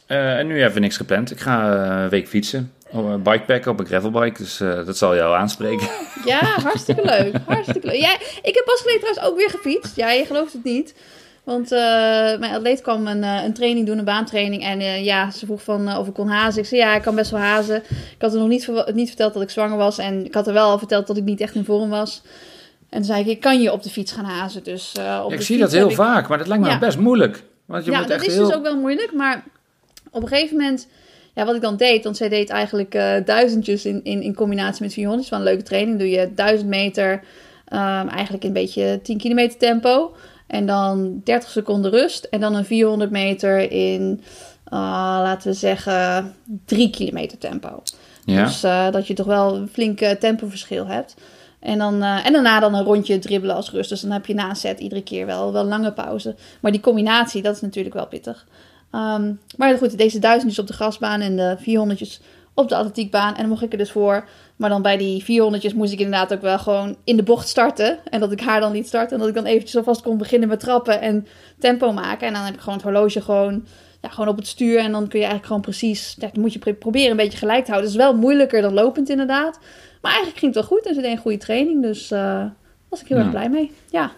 [0.06, 1.30] eh, en nu even niks gepland.
[1.30, 2.72] Ik ga een week fietsen.
[2.92, 4.42] Een bikepacken, op een gravelbike.
[4.42, 5.88] Dus eh, dat zal jou aanspreken.
[6.24, 7.34] Ja, hartstikke leuk.
[7.46, 7.96] Hartstikke leuk.
[8.00, 9.96] Ja, ik heb pas geleden trouwens ook weer gefietst.
[9.96, 10.94] Ja, je gelooft het niet.
[11.44, 11.78] Want eh,
[12.38, 14.64] mijn atleet kwam een, eh, een training doen, een baantraining.
[14.64, 16.60] En ja, ze vroeg van, of ik kon hazen.
[16.62, 17.76] Ik zei, ja, ik kan best wel hazen.
[17.88, 19.98] Ik had er nog niet, niet verteld dat ik zwanger was.
[19.98, 22.22] En ik had er wel al verteld dat ik niet echt in vorm was.
[22.88, 24.62] En toen zei ik, ik kan je op de fiets gaan hazen.
[24.64, 26.78] Dus, op ik zie dat heel ik- vaak, maar dat lijkt me Ja.
[26.78, 27.42] best moeilijk.
[27.64, 28.46] Want je ja, moet dat echt is heel...
[28.46, 29.12] dus ook wel moeilijk.
[29.12, 29.44] Maar
[30.10, 30.86] op een gegeven moment,
[31.40, 34.82] ja, wat ik dan deed, want zij deed eigenlijk eh, duizendjes in, in, in combinatie
[34.82, 35.28] met 400.
[35.28, 37.22] Van een leuke training doe je 1000 meter,
[37.64, 40.14] ehm, eigenlijk een beetje 10 kilometer tempo.
[40.46, 42.24] En dan 30 seconden rust.
[42.24, 44.20] En dan een 400 meter in,
[44.64, 44.78] eh,
[45.22, 47.82] laten we zeggen, 3 kilometer tempo.
[48.24, 48.44] Ja.
[48.44, 51.16] Dus eh, dat je toch wel een flink tempoverschil hebt.
[51.60, 53.88] En, dan, uh, en daarna dan een rondje dribbelen als rust.
[53.88, 56.34] Dus dan heb je na een set iedere keer wel, wel lange pauze.
[56.60, 58.46] Maar die combinatie, dat is natuurlijk wel pittig.
[58.94, 62.20] Um, maar goed, deze duizendjes op de grasbaan en de 400
[62.54, 63.34] op de atletiekbaan.
[63.34, 64.28] En dan mocht ik er dus voor.
[64.56, 67.98] Maar dan bij die 400 moest ik inderdaad ook wel gewoon in de bocht starten.
[68.10, 69.12] En dat ik haar dan niet start.
[69.12, 71.26] En dat ik dan eventjes alvast kon beginnen met trappen en
[71.58, 72.26] tempo maken.
[72.26, 73.66] En dan heb ik gewoon het horloge gewoon,
[74.00, 74.78] ja, gewoon op het stuur.
[74.78, 76.16] En dan kun je eigenlijk gewoon precies...
[76.18, 77.90] Ja, dan moet je proberen een beetje gelijk te houden.
[77.90, 79.58] Het is wel moeilijker dan lopend inderdaad.
[80.00, 80.86] Maar eigenlijk ging het wel goed.
[80.86, 81.82] En ze deed een goede training.
[81.82, 82.44] Dus uh,
[82.88, 83.72] was ik heel erg blij mee.
[83.90, 84.10] Ja.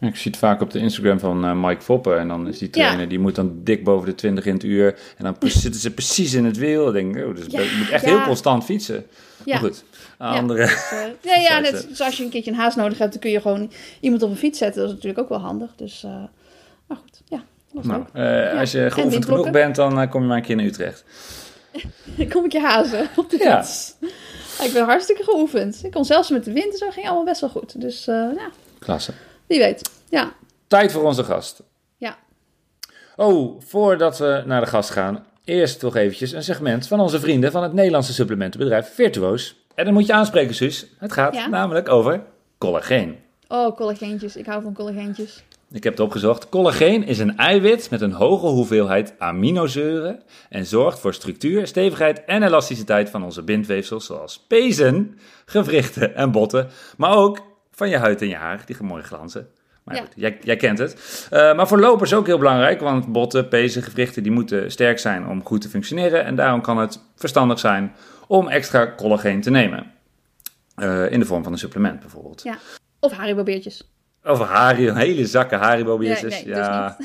[0.00, 2.18] Ik zie het vaak op de Instagram van uh, Mike Foppen.
[2.18, 4.98] En dan is die trainer, die moet dan dik boven de 20 in het uur.
[5.16, 6.84] En dan zitten ze precies in het wiel.
[6.84, 9.06] Dan denk ik, oh, dus je moet echt heel constant fietsen.
[9.44, 9.60] Ja.
[9.60, 9.84] Maar goed,
[10.18, 10.64] andere...
[10.66, 13.30] Dus, uh, ja, ja net zoals je een keertje een haast nodig hebt, dan kun
[13.30, 14.80] je gewoon iemand op een fiets zetten.
[14.80, 15.70] Dat is natuurlijk ook wel handig.
[15.76, 16.10] Dus, uh,
[16.86, 17.42] maar goed, ja.
[17.82, 18.04] Nou,
[18.58, 21.04] Als je geoefend genoeg bent, dan kom je maar een keer naar Utrecht.
[22.30, 23.94] kom ik je hazen op de fiets.
[24.00, 24.64] Ja.
[24.64, 25.80] ik ben hartstikke geoefend.
[25.84, 27.80] Ik kon zelfs met de wind en zo, ging allemaal best wel goed.
[27.80, 28.50] Dus ja.
[28.78, 29.12] Klasse.
[29.50, 30.32] Wie weet, ja.
[30.66, 31.62] Tijd voor onze gast.
[31.96, 32.18] Ja.
[33.16, 37.52] Oh, voordat we naar de gast gaan, eerst toch eventjes een segment van onze vrienden
[37.52, 39.56] van het Nederlandse supplementenbedrijf Virtuoos.
[39.74, 40.86] En dan moet je aanspreken, Suus.
[40.98, 42.22] Het gaat namelijk over
[42.58, 43.18] collageen.
[43.48, 44.36] Oh, collageentjes.
[44.36, 45.44] Ik hou van collageentjes.
[45.70, 46.48] Ik heb het opgezocht.
[46.48, 52.42] Collageen is een eiwit met een hoge hoeveelheid aminozuren en zorgt voor structuur, stevigheid en
[52.42, 57.48] elasticiteit van onze bindweefsels zoals pezen, gewrichten en botten, maar ook
[57.80, 58.62] van je huid en je haar.
[58.66, 59.48] Die gaan mooi glanzen.
[59.84, 61.28] Maar goed, jij, jij, kent het.
[61.32, 65.26] Uh, maar voor lopers ook heel belangrijk, want botten, pezen, gewrichten, die moeten sterk zijn
[65.26, 66.24] om goed te functioneren.
[66.24, 67.92] En daarom kan het verstandig zijn
[68.26, 69.92] om extra collageen te nemen.
[70.76, 72.42] Uh, in de vorm van een supplement bijvoorbeeld.
[72.42, 72.58] Ja.
[73.00, 73.90] Of haribo-beertjes.
[74.24, 76.34] Of Haribo, hele zakken haribo-beertjes.
[76.34, 76.96] Nee, nee, ja.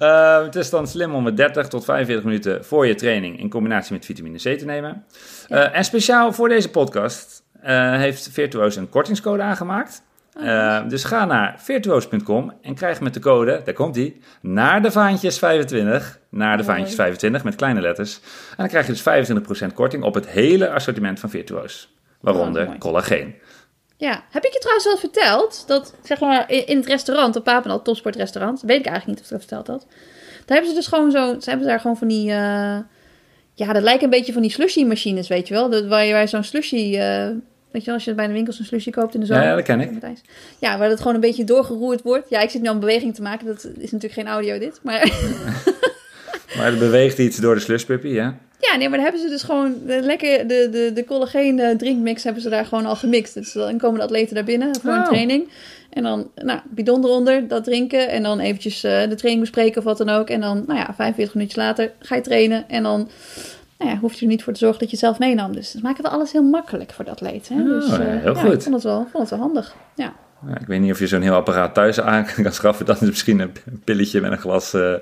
[0.00, 3.48] uh, het is dan slim om het 30 tot 45 minuten voor je training in
[3.48, 5.04] combinatie met vitamine C te nemen.
[5.48, 5.72] Ja.
[5.72, 10.02] en speciaal voor deze podcast uh, heeft Virtuoos een kortingscode aangemaakt.
[10.36, 14.90] Uh, dus ga naar virtuoos.com en krijg met de code, daar komt die, naar de
[14.90, 18.20] vaantjes 25, naar de vaantjes 25 met kleine letters.
[18.50, 22.78] En dan krijg je dus 25% korting op het hele assortiment van Virtuoos, waaronder oh,
[22.78, 23.34] collageen.
[23.96, 27.82] Ja, heb ik je trouwens wel verteld dat, zeg maar, in het restaurant, op Papendal,
[27.82, 29.86] topsportrestaurant, weet ik eigenlijk niet of ik dat verteld had.
[30.46, 32.78] Daar hebben ze dus gewoon zo, ze hebben daar gewoon van die, uh,
[33.54, 36.26] ja, dat lijkt een beetje van die slushy machines, weet je wel, dat, waar je
[36.26, 36.96] zo'n slushy...
[36.96, 37.28] Uh,
[37.70, 39.44] Weet je wel, als je bij de winkels een slusje koopt in de zomer.
[39.44, 39.90] Ja, dat ken ik.
[40.58, 42.28] Ja, waar het gewoon een beetje doorgeroerd wordt.
[42.28, 43.46] Ja, ik zit nu aan beweging te maken.
[43.46, 45.12] Dat is natuurlijk geen audio dit, maar...
[46.56, 48.38] maar er beweegt iets door de slushpuppy, ja?
[48.60, 52.24] Ja, nee, maar dan hebben ze dus gewoon lekker de, de, de collageen eh, drinkmix
[52.24, 53.34] hebben ze daar gewoon al gemixt.
[53.34, 55.06] Dus dan komen de atleten daar binnen voor een oh.
[55.06, 55.48] training.
[55.90, 58.08] En dan, nou, bidon eronder, dat drinken.
[58.08, 60.30] En dan eventjes uh, de training bespreken of wat dan ook.
[60.30, 62.68] En dan, nou ja, 45 minuutjes later ga je trainen.
[62.68, 63.10] En dan
[63.80, 65.52] nou ja, hoef je er niet voor te zorgen dat je het zelf meenam.
[65.52, 67.48] Dus dat maken we alles heel makkelijk voor de atleet.
[67.48, 67.64] Hè?
[67.64, 68.52] Dus, oh, uh, heel goed.
[68.52, 69.74] Ik vond het wel, vond het wel handig.
[69.94, 70.12] Ja.
[70.46, 72.86] Ja, ik weet niet of je zo'n heel apparaat thuis aan kan schaffen.
[72.86, 73.52] Dan is misschien een
[73.84, 74.94] pilletje met een glas uh,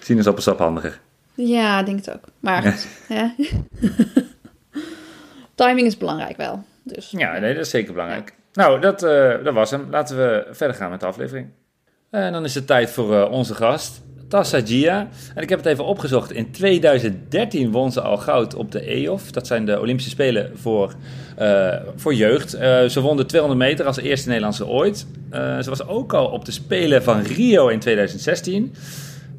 [0.00, 1.00] sinaasappelsap handiger.
[1.34, 2.24] Ja, ik denk het ook.
[2.40, 2.76] Maar
[3.08, 3.34] ja.
[5.54, 6.64] timing is belangrijk wel.
[6.82, 8.34] Dus, ja, nee, dat is zeker belangrijk.
[8.52, 9.86] Nou, dat, uh, dat was hem.
[9.90, 11.48] Laten we verder gaan met de aflevering.
[12.10, 14.02] En dan is het tijd voor onze gast.
[14.30, 15.08] Tassa Gia.
[15.34, 16.32] En ik heb het even opgezocht.
[16.32, 19.30] In 2013 won ze al goud op de EOF.
[19.30, 20.94] Dat zijn de Olympische Spelen voor,
[21.40, 22.54] uh, voor jeugd.
[22.54, 25.06] Uh, ze won de 200 meter als eerste Nederlandse ooit.
[25.32, 28.74] Uh, ze was ook al op de Spelen van Rio in 2016.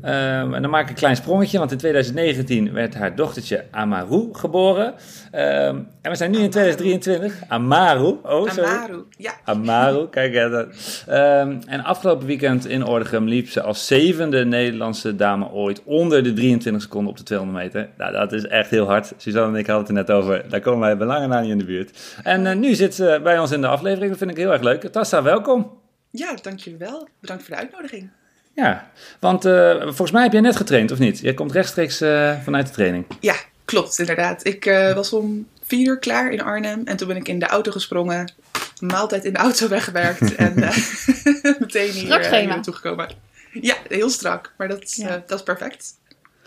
[0.04, 4.30] Um, en dan maak ik een klein sprongetje, want in 2019 werd haar dochtertje Amaru
[4.32, 4.86] geboren.
[4.88, 7.42] Um, en we zijn nu in 2023.
[7.48, 8.18] Amaru.
[8.24, 8.70] Oh, sorry.
[8.70, 9.32] Amaru, ja.
[9.44, 10.72] Amaru, kijk even.
[11.10, 16.34] Um, en afgelopen weekend in Ordegem liep ze als zevende Nederlandse dame ooit onder de
[16.34, 17.90] 23 seconden op de 200 meter.
[17.98, 19.14] Nou, dat is echt heel hard.
[19.18, 20.50] Suzanne en ik hadden het er net over.
[20.50, 22.18] Daar komen wij belangen naar niet in de buurt.
[22.24, 24.10] En uh, nu zit ze bij ons in de aflevering.
[24.10, 24.82] Dat vind ik heel erg leuk.
[24.84, 25.80] Tassa, welkom.
[26.10, 27.08] Ja, dankjewel.
[27.20, 28.10] Bedankt voor de uitnodiging.
[28.56, 31.20] Ja, want uh, volgens mij heb jij net getraind, of niet?
[31.20, 33.06] Je komt rechtstreeks uh, vanuit de training.
[33.20, 33.36] Ja,
[33.66, 34.46] klopt, inderdaad.
[34.46, 37.46] Ik uh, was om vier uur klaar in Arnhem en toen ben ik in de
[37.46, 38.32] auto gesprongen,
[38.80, 40.54] maaltijd in de auto weggewerkt en
[41.60, 43.10] meteen hier, hier naartoe gekomen.
[43.52, 45.24] Ja, heel strak, maar dat, ja.
[45.28, 45.90] dat is perfect.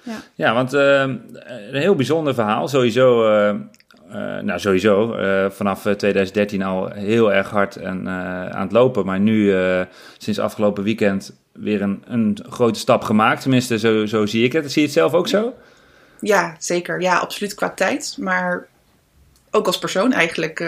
[0.02, 2.68] Ja, ja want een heel bijzonder verhaal.
[2.68, 3.22] Sowieso
[4.08, 5.16] uh, nou, sowieso.
[5.18, 9.06] Uh, vanaf 2013 al heel erg hard en, aan het lopen.
[9.06, 9.54] Maar nu,
[10.18, 13.42] sinds afgelopen weekend, weer een, een grote stap gemaakt.
[13.42, 14.72] Tenminste, zo, zo zie ik het.
[14.72, 15.54] Zie je het zelf ook zo?
[16.20, 17.00] Ja, zeker.
[17.00, 18.16] Ja, absoluut qua tijd.
[18.18, 18.66] Maar
[19.50, 20.60] ook als persoon eigenlijk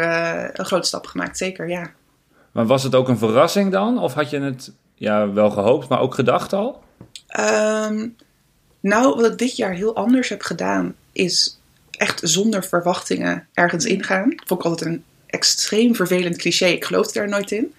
[0.52, 1.36] een grote stap gemaakt.
[1.38, 1.90] Zeker, ja.
[2.52, 3.98] Maar was het ook een verrassing dan?
[3.98, 6.82] Of had je het ja, wel gehoopt, maar ook gedacht al?
[7.40, 8.16] Um,
[8.80, 11.60] nou, wat ik dit jaar heel anders heb gedaan, is
[11.96, 14.34] echt zonder verwachtingen ergens ingaan.
[14.46, 16.66] Vond ik altijd een extreem vervelend cliché.
[16.66, 17.74] Ik geloofde daar nooit in.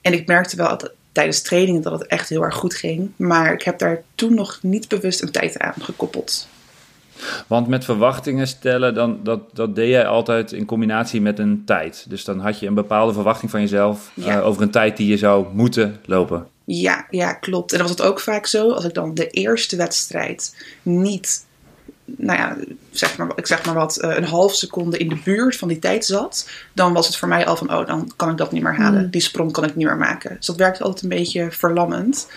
[0.00, 3.10] En ik merkte wel dat, tijdens trainingen dat het echt heel erg goed ging.
[3.16, 6.48] Maar ik heb daar toen nog niet bewust een tijd aan gekoppeld.
[7.46, 12.04] Want met verwachtingen stellen, dan, dat, dat deed jij altijd in combinatie met een tijd.
[12.08, 15.16] Dus dan had je een bepaalde verwachting van jezelf eh, over een tijd die je
[15.16, 16.46] zou moeten lopen.
[16.64, 17.72] Ja, ja, klopt.
[17.72, 21.44] En dan was het ook vaak zo, als ik dan de eerste wedstrijd niet,
[22.04, 22.56] nou ja,
[22.90, 25.78] zeg maar, ik zeg maar wat, eh, een half seconde in de buurt van die
[25.78, 28.62] tijd zat, dan was het voor mij al van, oh, dan kan ik dat niet
[28.62, 29.00] meer halen.
[29.00, 29.10] Hmm.
[29.10, 30.36] Die sprong kan ik niet meer maken.
[30.36, 32.28] Dus dat werkte altijd een beetje verlammend.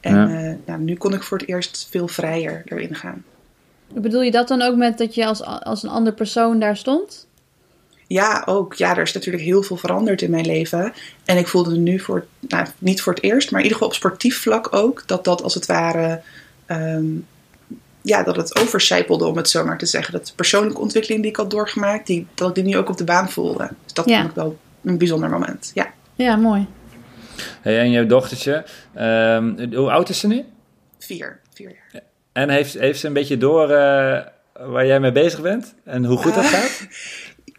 [0.00, 0.48] En ja.
[0.48, 3.24] uh, nou, nu kon ik voor het eerst veel vrijer erin gaan.
[3.94, 7.26] Bedoel je dat dan ook met dat je als, als een ander persoon daar stond?
[8.06, 8.74] Ja, ook.
[8.74, 10.92] Ja, er is natuurlijk heel veel veranderd in mijn leven.
[11.24, 14.00] En ik voelde nu voor, nou, niet voor het eerst, maar in ieder geval op
[14.00, 16.20] sportief vlak ook, dat dat als het ware,
[16.66, 17.26] um,
[18.06, 20.12] ja, dat het overcijpelde, om het zo maar te zeggen.
[20.12, 22.96] Dat de persoonlijke ontwikkeling die ik had doorgemaakt, die, dat ik die nu ook op
[22.96, 23.68] de baan voelde.
[23.84, 25.70] Dus dat vond ik wel een bijzonder moment.
[25.74, 26.66] Ja, ja mooi.
[27.60, 28.64] Hey, en jouw dochtertje,
[28.98, 30.44] um, hoe oud is ze nu?
[30.98, 32.02] Vier, vier jaar.
[32.32, 34.20] En heeft, heeft ze een beetje door uh,
[34.52, 35.74] waar jij mee bezig bent?
[35.84, 36.86] En hoe goed dat uh, gaat?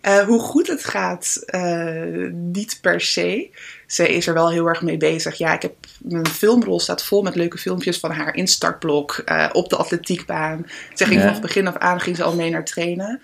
[0.02, 1.44] Uh, hoe goed het gaat,
[2.32, 3.50] niet per se.
[3.88, 5.38] Ze is er wel heel erg mee bezig.
[5.38, 9.70] Ja, ik heb mijn filmrol staat vol met leuke filmpjes van haar in startblok, op
[9.70, 10.66] de atletiekbaan.
[10.94, 11.26] Ze ging ja.
[11.26, 13.22] vanaf begin af aan ging ze al mee naar trainen.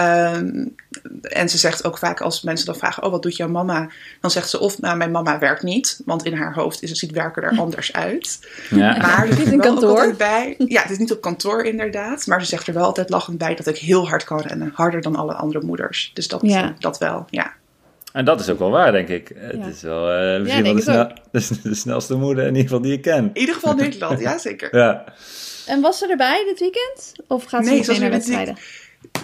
[0.00, 0.74] Um,
[1.22, 3.88] en ze zegt ook vaak als mensen dan vragen: Oh, wat doet jouw mama?
[4.20, 6.98] Dan zegt ze of: Nou, mijn mama werkt niet, want in haar hoofd is het,
[6.98, 8.48] ziet werken er anders uit.
[8.70, 8.96] Ja.
[8.96, 10.14] Maar het is in kantoor.
[10.16, 12.26] Bij, ja, het is niet op kantoor inderdaad.
[12.26, 14.70] Maar ze zegt er wel altijd lachend bij dat ik heel hard kan rennen.
[14.74, 16.10] Harder dan alle andere moeders.
[16.14, 16.74] Dus dat, ja.
[16.78, 17.52] dat wel, ja.
[18.12, 19.32] En dat is ook wel waar, denk ik.
[19.34, 19.58] Ja.
[19.58, 22.62] Het is wel uh, misschien ja, wel de, snel, de, de, snelste moeder in ieder
[22.62, 23.24] geval die je ken.
[23.24, 24.76] In ieder geval Nederland, ja zeker.
[24.82, 25.04] ja.
[25.66, 27.12] En was ze erbij dit weekend?
[27.26, 28.56] Of gaat ze nee, mee naar wedstrijden?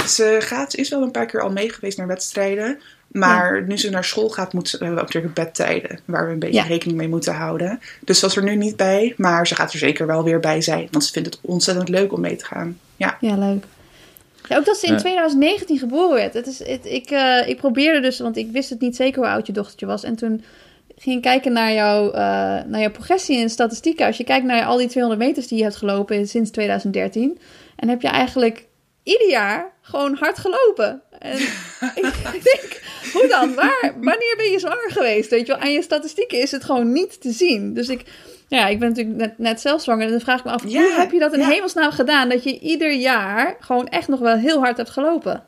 [0.09, 2.79] Ze, gaat, ze is wel een paar keer al mee geweest naar wedstrijden.
[3.13, 3.67] Maar ja.
[3.67, 6.01] nu ze naar school gaat, moet ze, we hebben ook natuurlijk bedtijden.
[6.05, 6.67] Waar we een beetje ja.
[6.67, 7.81] rekening mee moeten houden.
[8.01, 9.15] Dus ze was er nu niet bij.
[9.17, 10.89] Maar ze gaat er zeker wel weer bij zijn.
[10.91, 12.79] Want ze vindt het ontzettend leuk om mee te gaan.
[12.97, 13.65] Ja, ja leuk.
[14.49, 16.35] Ja, ook dat ze in 2019 geboren werd.
[16.35, 19.31] Het is, het, ik, uh, ik probeerde dus, want ik wist het niet zeker hoe
[19.31, 20.05] oud je dochtertje was.
[20.05, 20.45] En toen
[20.97, 22.15] ging ik kijken naar, jou, uh,
[22.67, 24.07] naar jouw progressie in statistieken.
[24.07, 27.39] Als je kijkt naar al die 200 meters die je hebt gelopen sinds 2013.
[27.77, 28.67] En heb je eigenlijk
[29.03, 31.03] ieder jaar gewoon hard gelopen.
[31.19, 31.39] En
[32.39, 33.55] ik denk, hoe dan?
[33.55, 33.95] Waar?
[33.95, 35.31] Wanneer ben je zwanger geweest?
[35.31, 37.75] Weet je wel, aan je statistieken is het gewoon niet te zien.
[37.75, 38.05] Dus ik,
[38.49, 40.05] ja, ik ben natuurlijk net, net zelf zwanger.
[40.05, 41.49] En dan vraag ik me af, ja, hoe heb je dat in ja.
[41.49, 42.29] hemelsnaam gedaan?
[42.29, 45.45] Dat je ieder jaar gewoon echt nog wel heel hard hebt gelopen.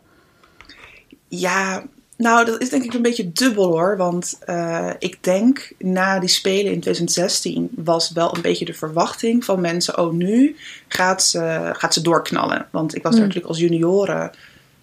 [1.29, 1.85] Ja,
[2.17, 3.97] nou, dat is denk ik een beetje dubbel hoor.
[3.97, 9.45] Want uh, ik denk na die Spelen in 2016 was wel een beetje de verwachting
[9.45, 10.57] van mensen: oh, nu
[10.89, 12.67] gaat ze, gaat ze doorknallen.
[12.71, 13.21] Want ik was mm.
[13.21, 14.31] natuurlijk als junioren,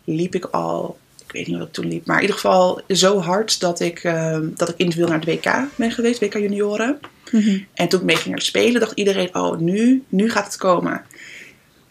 [0.03, 3.19] liep ik al, ik weet niet wat ik toen liep, maar in ieder geval zo
[3.19, 6.99] hard dat ik, uh, dat ik individueel naar het WK ben geweest, WK junioren.
[7.31, 7.65] Mm -hmm.
[7.73, 10.57] En toen ik mee ging naar de Spelen, dacht iedereen: oh, nu, nu gaat het
[10.57, 11.05] komen.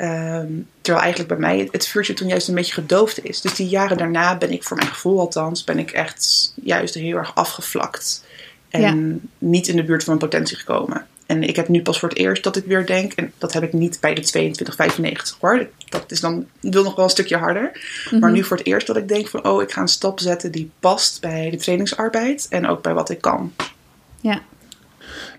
[0.03, 3.41] Um, terwijl eigenlijk bij mij het vuurtje toen juist een beetje gedoofd is.
[3.41, 7.17] Dus die jaren daarna ben ik, voor mijn gevoel althans, ben ik echt juist heel
[7.17, 8.25] erg afgevlakt.
[8.69, 9.19] En ja.
[9.39, 11.07] niet in de buurt van mijn potentie gekomen.
[11.27, 13.63] En ik heb nu pas voor het eerst dat ik weer denk, en dat heb
[13.63, 15.69] ik niet bij de 2295 hoor.
[15.89, 17.63] Dat is dan, wil nog wel een stukje harder.
[17.63, 17.71] Mm
[18.11, 18.19] -hmm.
[18.19, 20.53] Maar nu voor het eerst dat ik denk van, oh, ik ga een stap zetten
[20.53, 23.53] die past bij de trainingsarbeid en ook bij wat ik kan.
[24.21, 24.41] Ja.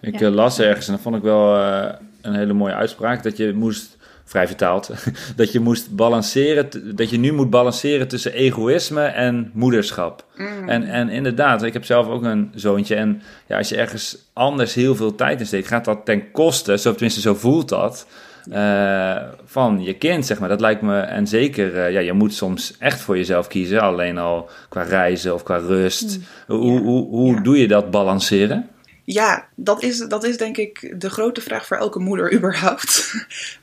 [0.02, 0.28] Ik ja.
[0.28, 1.89] Uh, las ergens, en dat vond ik wel uh,
[2.21, 3.97] een hele mooie uitspraak, dat je moest
[4.32, 4.91] vrij vertaald,
[5.36, 10.26] dat je moest balanceren, dat je nu moet balanceren tussen egoïsme en moederschap.
[10.36, 10.70] Mm.
[10.70, 14.74] En, en inderdaad, ik heb zelf ook een zoontje en ja, als je ergens anders
[14.74, 18.08] heel veel tijd in steekt, gaat dat ten koste, zo tenminste zo voelt dat,
[18.50, 19.15] uh,
[19.46, 20.50] van je kind, zeg maar.
[20.50, 24.17] Dat lijkt me, en zeker, uh, ja, je moet soms echt voor jezelf kiezen, alleen
[24.17, 26.17] al qua reizen of qua rust.
[26.17, 26.58] Mm.
[26.58, 26.80] Hoe, ja.
[26.80, 27.41] hoe, hoe ja.
[27.41, 28.70] doe je dat balanceren?
[29.03, 33.13] Ja, dat is, dat is denk ik de grote vraag voor elke moeder überhaupt.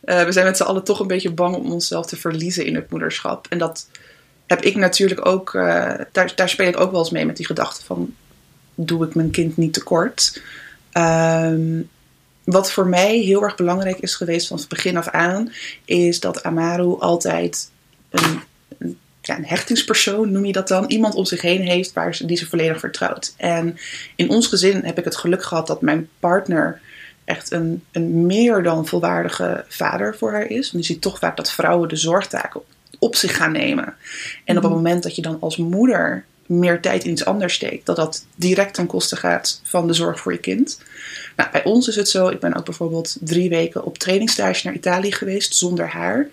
[0.04, 2.74] Uh, we zijn met z'n allen toch een beetje bang om onszelf te verliezen in
[2.74, 3.46] het moederschap.
[3.48, 3.88] En dat
[4.46, 7.46] heb ik natuurlijk ook, uh, daar, daar speel ik ook wel eens mee met die
[7.46, 8.14] gedachte van,
[8.74, 10.42] doe ik mijn kind niet tekort?
[10.92, 11.88] Um,
[12.44, 15.52] wat voor mij heel erg belangrijk is geweest van het begin af aan,
[15.84, 17.70] is dat Amaru altijd
[18.10, 18.40] een
[19.22, 20.84] ja, een hechtingspersoon, noem je dat dan.
[20.86, 23.34] Iemand om zich heen heeft waar ze, die ze volledig vertrouwt.
[23.36, 23.78] En
[24.16, 26.80] in ons gezin heb ik het geluk gehad dat mijn partner
[27.24, 30.72] echt een, een meer dan volwaardige vader voor haar is.
[30.72, 32.66] Want je ziet toch vaak dat vrouwen de zorgtaken op,
[32.98, 33.94] op zich gaan nemen.
[34.44, 37.86] En op het moment dat je dan als moeder meer tijd in iets anders steekt,
[37.86, 40.80] dat dat direct ten koste gaat van de zorg voor je kind.
[41.36, 44.74] Nou, bij ons is het zo, ik ben ook bijvoorbeeld drie weken op trainingstage naar
[44.74, 46.28] Italië geweest zonder haar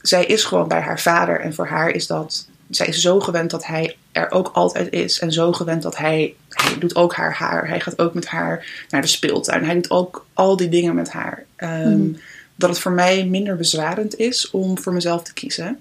[0.00, 1.40] zij is gewoon bij haar vader.
[1.40, 2.48] En voor haar is dat.
[2.70, 5.18] Zij is zo gewend dat hij er ook altijd is.
[5.18, 7.68] En zo gewend dat hij, hij doet ook haar haar.
[7.68, 9.64] Hij gaat ook met haar naar de speeltuin.
[9.64, 11.44] Hij doet ook al die dingen met haar.
[11.56, 12.18] Ehm, mhm.
[12.54, 15.80] Dat het voor mij minder bezwarend is om voor mezelf te kiezen.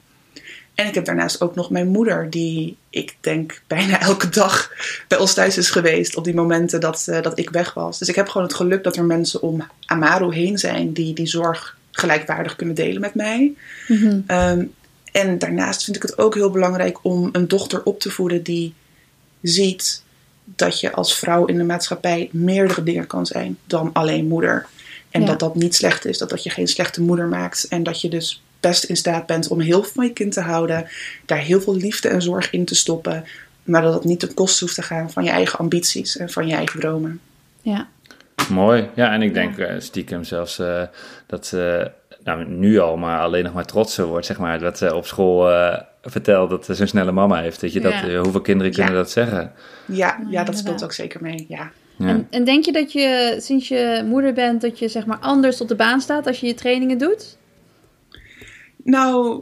[0.76, 4.72] En ik heb daarnaast ook nog mijn moeder, die ik denk bijna elke dag
[5.08, 8.00] bij ons thuis is geweest op die momenten dat, uh, dat ik weg was.
[8.00, 11.28] Dus ik heb gewoon het geluk dat er mensen om Amaru heen zijn die die
[11.28, 13.54] zorg gelijkwaardig kunnen delen met mij.
[13.88, 14.20] Mhm.
[14.28, 14.66] Ehm,
[15.12, 18.74] en daarnaast vind ik het ook heel belangrijk om een dochter op te voeden die
[19.42, 20.04] ziet
[20.44, 24.66] dat je als vrouw in de maatschappij meerdere dingen kan zijn dan alleen moeder.
[25.10, 27.68] En dat dat niet slecht is, dat dat je geen slechte moeder maakt.
[27.68, 30.42] En dat je dus best in staat bent om heel veel van je kind te
[30.42, 30.88] houden,
[31.26, 33.26] daar heel veel liefde en zorg in te stoppen,
[33.64, 36.48] maar dat het niet ten koste hoeft te gaan van je eigen ambities en van
[36.48, 37.20] je eigen dromen.
[37.62, 37.88] Ja.
[38.50, 38.90] Mooi.
[38.96, 40.82] Ja, en ik denk uh, stiekem zelfs uh,
[41.26, 41.92] dat ze
[42.24, 45.50] nou, nu al maar alleen nog maar trotser wordt, zeg maar, dat ze op school
[45.52, 47.62] uh, vertelt dat ze zo'n snelle mama heeft.
[47.62, 49.52] Weet je, dat, hoeveel kinderen kunnen dat zeggen?
[49.86, 51.72] Ja, ja, dat speelt ook zeker mee, ja.
[52.00, 55.62] En, en, denk je dat je sinds je moeder bent, dat je zeg maar anders
[55.62, 57.38] op de baan staat als je je trainingen doet?
[58.84, 59.42] Nou,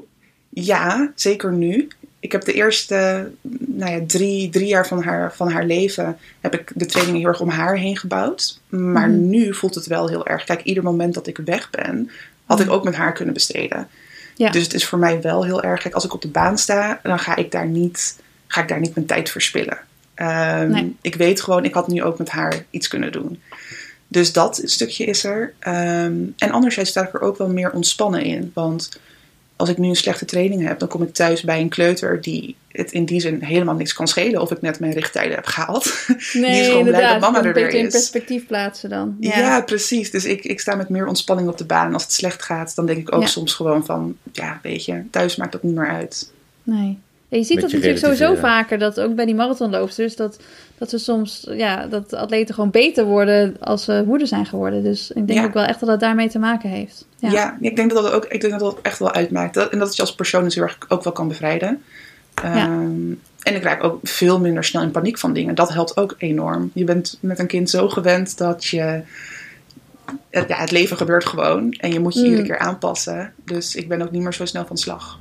[0.50, 1.88] ja, zeker nu.
[2.26, 6.54] Ik heb de eerste nou ja, drie, drie jaar van haar, van haar leven heb
[6.54, 8.60] ik de trainingen heel erg om haar heen gebouwd.
[8.70, 9.30] Maar mhm.
[9.30, 10.44] nu voelt het wel heel erg.
[10.44, 12.10] Kijk, ieder moment dat ik weg ben,
[12.46, 12.76] had ik mhm.
[12.76, 13.88] ook met haar kunnen besteden.
[14.36, 14.50] Ja.
[14.50, 15.82] Dus het is voor mij wel heel erg.
[15.82, 18.80] Kijk, als ik op de baan sta, dan ga ik daar niet, ga ik daar
[18.80, 19.78] niet mijn tijd verspillen.
[20.16, 23.42] Um, Ik weet gewoon, ik had nu ook met haar iets kunnen doen.
[24.08, 25.54] Dus dat stukje is er.
[25.68, 28.52] Um, en anderzijds sta ik er ook wel meer ontspannen in.
[28.54, 28.90] Want
[29.56, 32.56] als ik nu een slechte training heb, dan kom ik thuis bij een kleuter die
[32.72, 35.94] het in die zin helemaal niks kan schelen of ik net mijn richttijden heb gehaald.
[36.34, 37.74] Nee, die is gewoon blij dat mama er weer is.
[37.74, 39.18] in perspectief plaatsen dan.
[39.20, 40.12] Ja, ja precies.
[40.12, 41.88] Dus ik, ik sta met meer ontspanning op de baan.
[41.88, 45.04] En als het slecht gaat, dan denk ik ook soms gewoon van, ja, weet je,
[45.12, 46.32] thuis maakt dat niet meer uit.
[46.64, 46.98] Nee
[47.38, 50.40] je ziet dat natuurlijk sowieso vaker, dat ook bij die marathonloopsters, dat,
[50.78, 54.84] dat ze soms, ja, dat atleten gewoon beter worden als ze moeder zijn geworden.
[54.84, 57.06] Dus ik denk ook wel echt dat dat daarmee te maken heeft.
[57.20, 59.54] Ja, ja ik denk dat dat ook, ik denk dat dat echt wel uitmaakt.
[59.54, 61.84] Dat, en dat het je als persoon natuurlijk ook wel kan bevrijden.
[62.46, 65.56] Um, en ik raak ook veel minder snel in paniek van dingen.
[65.56, 66.72] Dat helpt ook enorm.
[66.74, 69.02] Je bent met een kind zo gewend dat je.
[70.32, 72.26] Ja, het leven gebeurt gewoon en je moet je mm.
[72.26, 73.34] iedere keer aanpassen.
[73.44, 75.20] Dus ik ben ook niet meer zo snel van slag.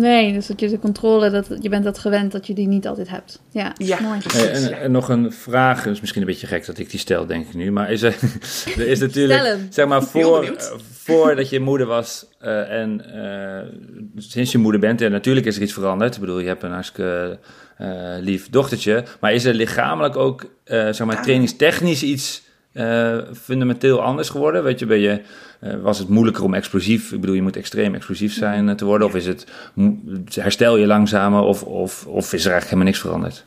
[0.00, 2.86] Nee, dus dat je de controle, dat, je bent dat gewend dat je die niet
[2.86, 3.40] altijd hebt.
[3.50, 4.00] Ja, ja.
[4.00, 4.20] mooi.
[4.36, 7.46] en, en, nog een vraag, is misschien een beetje gek dat ik die stel, denk
[7.46, 7.72] ik nu.
[7.72, 8.16] Maar is er,
[8.78, 10.50] er is natuurlijk, zeg maar, voor, uh,
[10.92, 15.62] voordat je moeder was uh, en uh, sinds je moeder bent, en natuurlijk is er
[15.62, 16.14] iets veranderd.
[16.14, 17.38] Ik bedoel, je hebt een hartstikke
[18.20, 19.04] lief dochtertje.
[19.20, 22.42] Maar is er lichamelijk ook, zeg maar, trainingstechnisch iets
[22.72, 24.62] uh, fundamenteel anders geworden?
[24.62, 25.20] Weet je, ben je,
[25.60, 28.84] uh, was het moeilijker om explosief, ik bedoel, je moet extreem explosief zijn uh, te
[28.84, 29.06] worden?
[29.06, 29.46] Of is het,
[30.34, 33.44] herstel je langzamer of, of, of is er eigenlijk helemaal niks veranderd?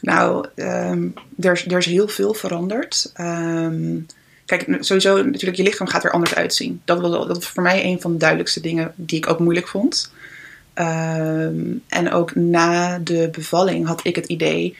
[0.00, 3.12] Nou, um, er, er is heel veel veranderd.
[3.20, 4.06] Um,
[4.44, 6.80] kijk, sowieso natuurlijk, je lichaam gaat er anders uitzien.
[6.84, 9.68] Dat was, dat was voor mij een van de duidelijkste dingen die ik ook moeilijk
[9.68, 10.12] vond.
[10.74, 14.76] Um, en ook na de bevalling had ik het idee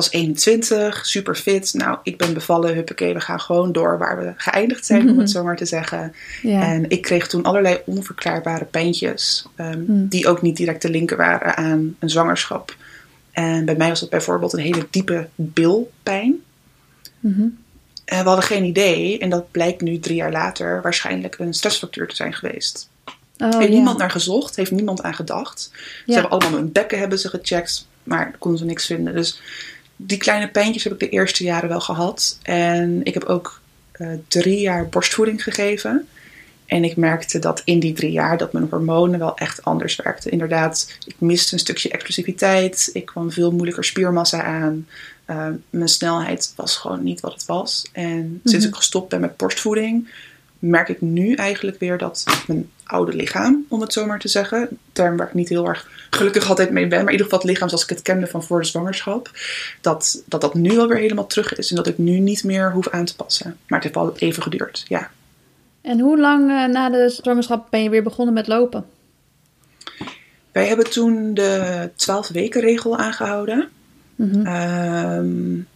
[0.00, 1.74] was 21, super fit.
[1.74, 5.30] Nou, ik ben bevallen, huppakee, we gaan gewoon door waar we geëindigd zijn, om het
[5.30, 6.14] zo maar te zeggen.
[6.42, 11.56] En ik kreeg toen allerlei onverklaarbare pijntjes, um, die ook niet direct te linken waren
[11.56, 12.76] aan een zwangerschap.
[13.32, 16.42] En bij mij was dat bijvoorbeeld een hele diepe bilpijn.
[17.20, 17.58] Mm
[18.04, 22.08] En we hadden geen idee, en dat blijkt nu drie jaar later waarschijnlijk een stressfactuur
[22.08, 22.88] te zijn geweest.
[23.38, 25.70] Oh, heeft niemand naar gezocht, heeft niemand aan gedacht.
[26.06, 29.14] Ze hebben allemaal hun bekken hebben ze gecheckt, maar konden ze niks vinden.
[29.14, 29.40] Dus
[30.06, 32.38] die kleine pijntjes heb ik de eerste jaren wel gehad.
[32.42, 33.60] En ik heb ook
[33.96, 36.08] uh, drie jaar borstvoeding gegeven.
[36.66, 40.30] En ik merkte dat in die drie jaar dat mijn hormonen wel echt anders werkten.
[40.30, 42.90] Inderdaad, ik miste een stukje explosiviteit.
[42.92, 44.86] Ik kwam veel moeilijker spiermassa aan.
[45.26, 47.88] Uh, mijn snelheid was gewoon niet wat het was.
[47.92, 48.74] En sinds mhm.
[48.74, 50.08] ik gestopt ben met borstvoeding,
[50.58, 54.68] merk ik nu eigenlijk weer dat mijn oude lichaam, om het zo maar te zeggen,
[54.92, 57.48] term waar ik niet heel erg gelukkig altijd mee ben, maar in ieder geval het
[57.48, 59.30] lichaam zoals ik het kende van voor de zwangerschap,
[59.80, 62.88] dat dat, dat nu alweer helemaal terug is en dat ik nu niet meer hoef
[62.88, 63.56] aan te passen.
[63.66, 65.10] Maar het heeft wel even geduurd, ja.
[65.80, 68.84] En hoe lang uh, na de zwangerschap ben je weer begonnen met lopen?
[70.52, 73.68] Wij hebben toen de 12 weken regel aangehouden.
[74.16, 75.66] Mm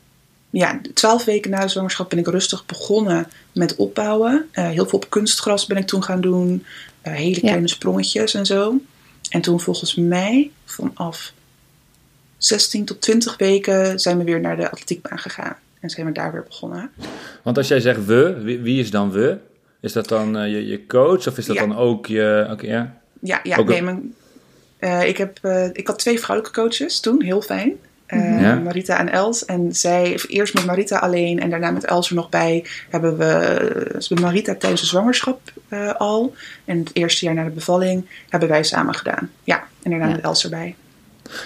[0.54, 4.48] ja, twaalf weken na de zwangerschap ben ik rustig begonnen met opbouwen.
[4.52, 6.64] Uh, heel veel op kunstgras ben ik toen gaan doen.
[7.04, 8.80] Uh, hele kleine sprongetjes en zo.
[9.30, 11.32] En toen volgens mij vanaf
[12.36, 15.56] 16 tot 20 weken zijn we weer naar de atletiekbaan gegaan.
[15.80, 16.90] En zijn we daar weer begonnen.
[17.42, 19.38] Want als jij zegt we, wie, is dan we?
[19.80, 22.48] Is dat dan uh, je, je, coach of is dat dan ook je...
[22.50, 24.14] Okay, ja, ja, ja nee, mijn,
[24.80, 27.76] Uh, ik, heb, uh, ik had twee vrouwelijke coaches toen, heel fijn.
[28.14, 28.54] Uh, ja.
[28.54, 29.44] Marita en Els.
[29.44, 34.04] En zij, eerst met Marita alleen en daarna met Els er nog bij, hebben we
[34.08, 35.40] met Marita tijdens de zwangerschap
[35.96, 36.34] al.
[36.64, 39.30] En het eerste jaar na de bevalling hebben wij samen gedaan.
[39.44, 40.14] Ja, en daarna ja.
[40.14, 40.74] met Els erbij.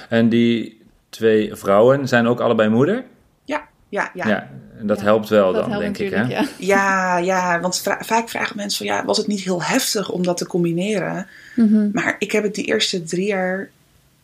[0.09, 3.05] En die twee vrouwen zijn ook allebei moeder?
[3.45, 4.29] Ja, ja, ja.
[4.29, 4.49] ja
[4.79, 6.19] en dat helpt wel dat dan, helpt denk ik.
[6.19, 6.23] Hè?
[6.23, 10.11] Ja, ja, ja want vra vaak vragen mensen van ja, was het niet heel heftig
[10.11, 11.27] om dat te combineren?
[11.55, 11.91] Mm -hmm.
[11.93, 13.71] Maar ik heb het die eerste drie jaar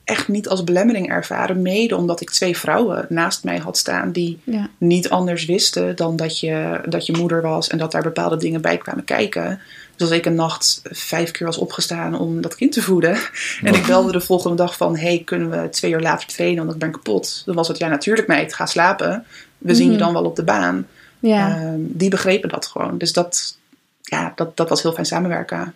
[0.04, 1.62] echt niet als belemmering ervaren.
[1.62, 4.68] Mede omdat ik twee vrouwen naast mij had staan die ja.
[4.78, 8.60] niet anders wisten dan dat je, dat je moeder was en dat daar bepaalde dingen
[8.60, 9.60] bij kwamen kijken.
[9.96, 13.18] Dus als ik een nacht vijf keer was opgestaan om dat kind te voeden.
[13.62, 16.62] En ik belde de volgende dag van: hey, kunnen we twee uur later trainen?
[16.62, 17.42] Want ik ben kapot.
[17.46, 19.24] Dan was het ja, natuurlijk meid, ga slapen.
[19.58, 20.86] We zien je dan wel op de baan.
[21.18, 21.60] Ja.
[21.62, 22.98] Uh, die begrepen dat gewoon.
[22.98, 23.58] Dus dat,
[24.00, 25.74] ja, dat, dat was heel fijn samenwerken.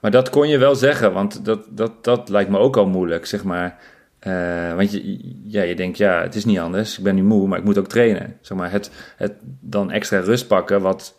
[0.00, 3.26] Maar dat kon je wel zeggen, want dat, dat, dat lijkt me ook al moeilijk,
[3.26, 3.78] zeg maar.
[4.26, 6.98] Uh, want je, ja, je denkt, ja, het is niet anders.
[6.98, 8.36] Ik ben nu moe, maar ik moet ook trainen.
[8.40, 11.14] Zeg maar, het, het dan extra rust pakken, wat,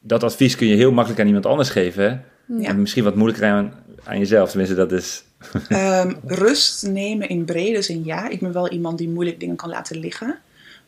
[0.00, 2.24] dat advies kun je heel makkelijk aan iemand anders geven.
[2.46, 2.68] Ja.
[2.68, 3.72] En misschien wat moeilijker aan,
[4.04, 4.48] aan jezelf.
[4.48, 5.24] Tenminste, dat is...
[5.68, 8.28] um, rust nemen in brede zin, ja.
[8.28, 10.38] Ik ben wel iemand die moeilijk dingen kan laten liggen.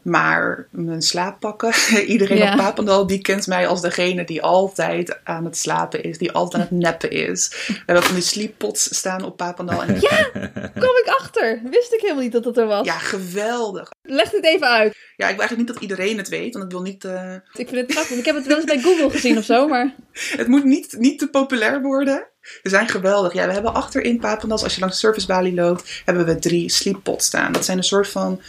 [0.09, 1.73] Maar mijn slaap pakken.
[2.07, 2.53] Iedereen ja.
[2.53, 6.19] op Papendal die kent mij als degene die altijd aan het slapen is.
[6.19, 7.65] Die altijd aan het neppen is.
[7.67, 9.83] We hebben van die sleeppots staan op Papendal.
[9.83, 10.01] En...
[10.01, 10.31] Ja,
[10.75, 11.61] kom ik achter.
[11.71, 12.87] Wist ik helemaal niet dat dat er was.
[12.87, 13.91] Ja, geweldig.
[14.03, 14.97] Leg dit even uit.
[15.17, 16.53] Ja, ik wil eigenlijk niet dat iedereen het weet.
[16.53, 17.05] Want ik wil niet...
[17.05, 17.35] Uh...
[17.35, 18.17] Ik vind het grappig.
[18.17, 19.95] Ik heb het wel eens bij Google gezien of zo, maar...
[20.37, 22.27] het moet niet, niet te populair worden.
[22.41, 23.33] Ze zijn geweldig.
[23.33, 26.71] Ja, we hebben achter in Papendal, als je langs de servicebalie loopt, hebben we drie
[26.71, 27.53] sleeppots staan.
[27.53, 28.41] Dat zijn een soort van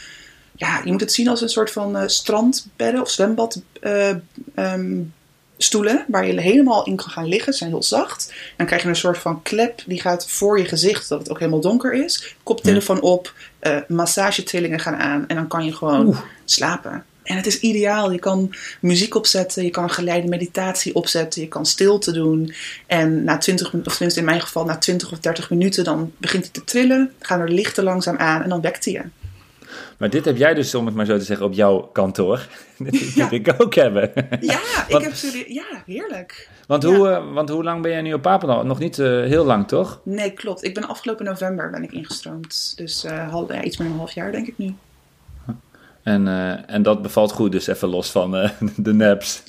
[0.59, 4.15] ja, je moet het zien als een soort van uh, strandbedden of zwembad uh,
[4.55, 5.13] um,
[5.57, 7.51] stoelen waar je helemaal in kan gaan liggen.
[7.53, 8.33] Ze zijn heel zacht.
[8.57, 11.39] Dan krijg je een soort van klep die gaat voor je gezicht, dat het ook
[11.39, 12.35] helemaal donker is.
[12.43, 16.19] Koptelefoon op, uh, massagetrillingen gaan aan en dan kan je gewoon Oeh.
[16.45, 17.03] slapen.
[17.23, 18.11] En het is ideaal.
[18.11, 22.53] Je kan muziek opzetten, je kan geleide meditatie opzetten, je kan stilte doen.
[22.87, 26.11] En na 20 minuten, of tenminste in mijn geval na 20 of 30 minuten, dan
[26.17, 29.03] begint hij te trillen, gaan er lichten langzaam aan en dan wekt hij je.
[29.99, 32.47] Maar dit heb jij dus, om het maar zo te zeggen, op jouw kantoor.
[32.77, 33.23] Dit ja.
[33.23, 34.11] moet ik ook hebben.
[34.41, 36.49] Ja, ik heb ze, ja heerlijk.
[36.67, 36.89] Want, ja.
[36.89, 38.65] hoe, uh, want hoe lang ben jij nu op Papendal?
[38.65, 40.01] Nog niet uh, heel lang, toch?
[40.03, 40.63] Nee, klopt.
[40.63, 42.73] Ik ben afgelopen november ben ik ingestroomd.
[42.75, 44.75] Dus uh, half, ja, iets meer dan een half jaar, denk ik nu.
[46.03, 46.27] En,
[46.67, 48.31] en dat bevalt goed, dus even los van
[48.75, 49.43] de naps.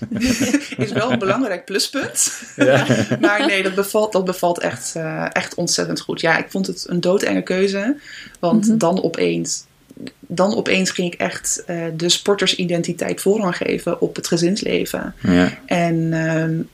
[0.76, 2.42] is wel een belangrijk pluspunt.
[2.56, 2.86] Ja.
[3.20, 4.96] maar nee, dat bevalt, dat bevalt echt,
[5.32, 6.20] echt ontzettend goed.
[6.20, 7.96] Ja, ik vond het een doodenge keuze.
[8.40, 8.78] Want mm -hmm.
[8.78, 9.64] dan opeens
[10.20, 15.14] dan opeens ging ik echt uh, de sportersidentiteit voorrang geven op het gezinsleven.
[15.22, 15.58] Ja.
[15.66, 16.64] En uh,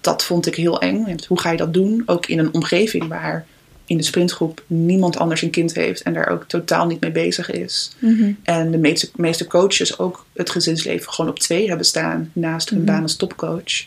[0.00, 1.16] dat vond ik heel eng.
[1.28, 2.02] Hoe ga je dat doen?
[2.06, 3.46] Ook in een omgeving waar
[3.86, 7.50] in de sprintgroep niemand anders een kind heeft en daar ook totaal niet mee bezig
[7.50, 7.96] is.
[7.98, 8.38] Mm -hmm.
[8.42, 12.78] En de meeste, meeste coaches ook het gezinsleven gewoon op twee hebben staan naast hun
[12.78, 12.94] mm -hmm.
[12.94, 13.86] baan als topcoach.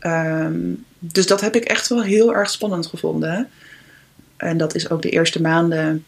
[0.00, 3.48] Um, dus dat heb ik echt wel heel erg spannend gevonden.
[4.36, 6.04] En dat is ook de eerste maanden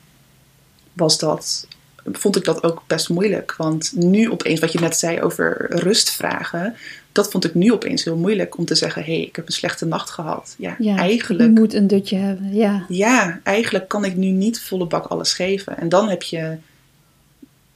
[0.93, 1.66] was dat
[2.12, 3.54] vond ik dat ook best moeilijk.
[3.56, 6.74] Want nu opeens, wat je net zei over rust vragen,
[7.12, 9.52] dat vond ik nu opeens heel moeilijk om te zeggen: hé, hey, ik heb een
[9.52, 10.54] slechte nacht gehad.
[10.59, 11.54] Ja, ja eigenlijk.
[11.54, 12.84] Je moet een dutje hebben, ja.
[12.88, 15.78] Ja, eigenlijk kan ik nu niet volle bak alles geven.
[15.78, 16.56] En dan heb je.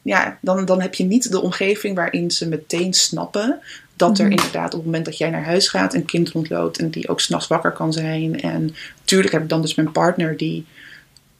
[0.05, 3.61] Ja, dan, dan heb je niet de omgeving waarin ze meteen snappen
[3.97, 4.31] dat er mm.
[4.31, 7.21] inderdaad op het moment dat jij naar huis gaat een kind rondloopt en die ook
[7.21, 8.41] s'nachts wakker kan zijn.
[8.41, 10.67] En natuurlijk heb ik dan dus mijn partner die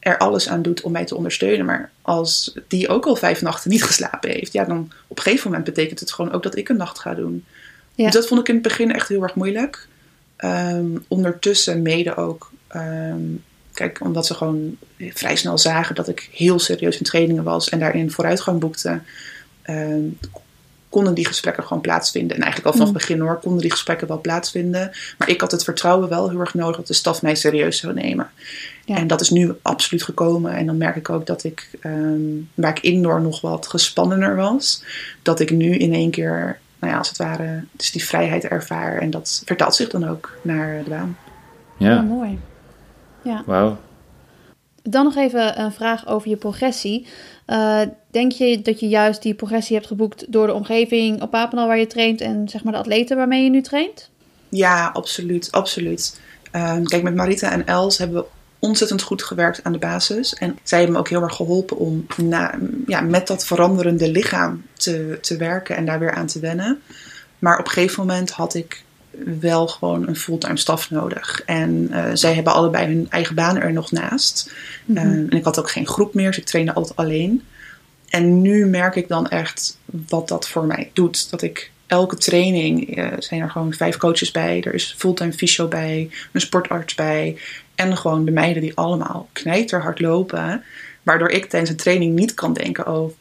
[0.03, 1.65] er alles aan doet om mij te ondersteunen.
[1.65, 5.47] Maar als die ook al vijf nachten niet geslapen heeft, ja, dan op een gegeven
[5.49, 7.45] moment betekent het gewoon ook dat ik een nacht ga doen.
[7.95, 8.05] Ja.
[8.05, 9.87] Dus dat vond ik in het begin echt heel erg moeilijk.
[10.37, 13.43] Um, ondertussen mede ook, um,
[13.73, 17.79] kijk, omdat ze gewoon vrij snel zagen dat ik heel serieus in trainingen was en
[17.79, 18.99] daarin vooruitgang boekte.
[19.69, 20.17] Um,
[20.93, 22.35] konden die gesprekken gewoon plaatsvinden.
[22.35, 24.91] En eigenlijk al vanaf het begin hoor, konden die gesprekken wel plaatsvinden.
[25.17, 27.93] Maar ik had het vertrouwen wel heel erg nodig dat de staf mij serieus zou
[27.93, 28.29] nemen.
[28.85, 28.95] Ja.
[28.95, 30.53] En dat is nu absoluut gekomen.
[30.53, 34.83] En dan merk ik ook dat ik, um, waar ik indoor nog wat gespannener was,
[35.21, 38.97] dat ik nu in één keer, nou ja, als het ware, dus die vrijheid ervaar.
[38.97, 41.17] En dat vertaalt zich dan ook naar de baan.
[41.77, 42.39] Ja, oh, mooi.
[43.21, 43.43] Ja.
[43.45, 43.77] Wauw.
[44.83, 47.07] Dan nog even een vraag over je progressie.
[47.47, 47.81] Uh,
[48.11, 51.79] denk je dat je juist die progressie hebt geboekt door de omgeving op Papendal waar
[51.79, 54.09] je traint en zeg maar de atleten waarmee je nu traint?
[54.49, 56.19] Ja, absoluut, absoluut.
[56.55, 58.25] Uh, kijk, met Marita en Els hebben we
[58.59, 60.33] ontzettend goed gewerkt aan de basis.
[60.33, 64.65] En zij hebben me ook heel erg geholpen om na, ja, met dat veranderende lichaam
[64.73, 66.81] te, te werken en daar weer aan te wennen.
[67.39, 68.82] Maar op een gegeven moment had ik
[69.39, 71.41] wel gewoon een fulltime staf nodig.
[71.45, 74.53] En uh, zij hebben allebei hun eigen baan er nog naast.
[74.85, 77.43] Mm en ik had ook geen groep meer, dus ik trainde altijd alleen.
[78.09, 81.29] En nu merk ik dan echt wat dat voor mij doet.
[81.29, 84.61] Dat ik elke training, uh, zijn er gewoon vijf coaches bij.
[84.61, 87.37] Er is fulltime fysio bij, een sportarts bij.
[87.75, 90.63] En gewoon de meiden die allemaal knijterhard lopen.
[91.03, 93.11] Waardoor ik tijdens een training niet kan denken, oh,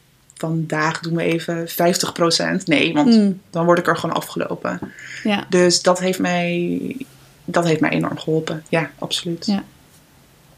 [0.42, 2.64] vandaag doen we even 50%.
[2.64, 3.40] Nee, want mm.
[3.50, 4.80] dan word ik er gewoon afgelopen.
[5.22, 5.46] Ja.
[5.48, 6.96] Dus dat heeft mij,
[7.44, 8.64] dat heeft mij enorm geholpen.
[8.68, 9.46] Ja, absoluut.
[9.46, 9.64] Ja.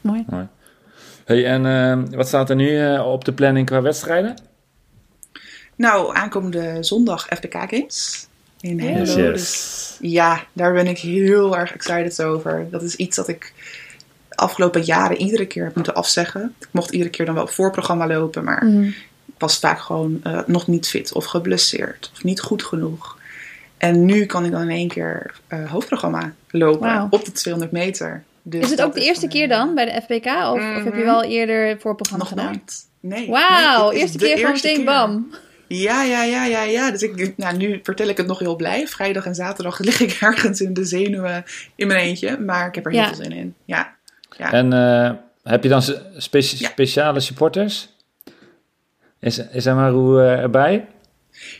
[0.01, 0.23] Mooi.
[0.27, 0.47] Mooi.
[1.25, 4.35] Hey, en uh, wat staat er nu uh, op de planning qua wedstrijden?
[5.75, 8.27] Nou, aankomende zondag FBK Games
[8.59, 9.03] in Hengelo.
[9.03, 12.67] Yes, Dus, ja, daar ben ik heel erg excited over.
[12.71, 13.53] Dat is iets dat ik
[14.29, 16.55] de afgelopen jaren iedere keer heb moeten afzeggen.
[16.59, 18.93] Ik mocht iedere keer dan wel op voorprogramma lopen, maar mm
[19.37, 23.17] was vaak gewoon uh, nog niet fit of geblesseerd of niet goed genoeg.
[23.77, 28.23] En nu kan ik dan in één keer uh, hoofdprogramma lopen op de 200 meter.
[28.41, 30.25] Dus is het ook de eerste keer dan bij de FPK?
[30.25, 31.03] Of, of, heb je mhm.
[31.03, 32.45] wel eerder voorprogramma gedaan?
[32.45, 32.87] Nooit.
[32.99, 33.29] Nee.
[33.29, 35.27] Wauw, nee, eerste keer gewoon meteen bam.
[35.67, 36.91] Ja, ja, ja, ja, ja.
[36.91, 38.87] Dus ik, nou, nu vertel ik het nog heel blij.
[38.87, 41.43] Vrijdag en zaterdag lig ik ergens in de zenuwen
[41.75, 42.39] in mijn eentje.
[42.39, 43.55] Maar ik heb er heel veel zin in.
[43.65, 43.95] Ja.
[44.37, 44.51] ja.
[44.51, 45.11] En uh,
[45.43, 45.81] heb je dan
[46.17, 47.94] spe speciale supporters?
[49.19, 50.87] Is, is Amaru uh, erbij?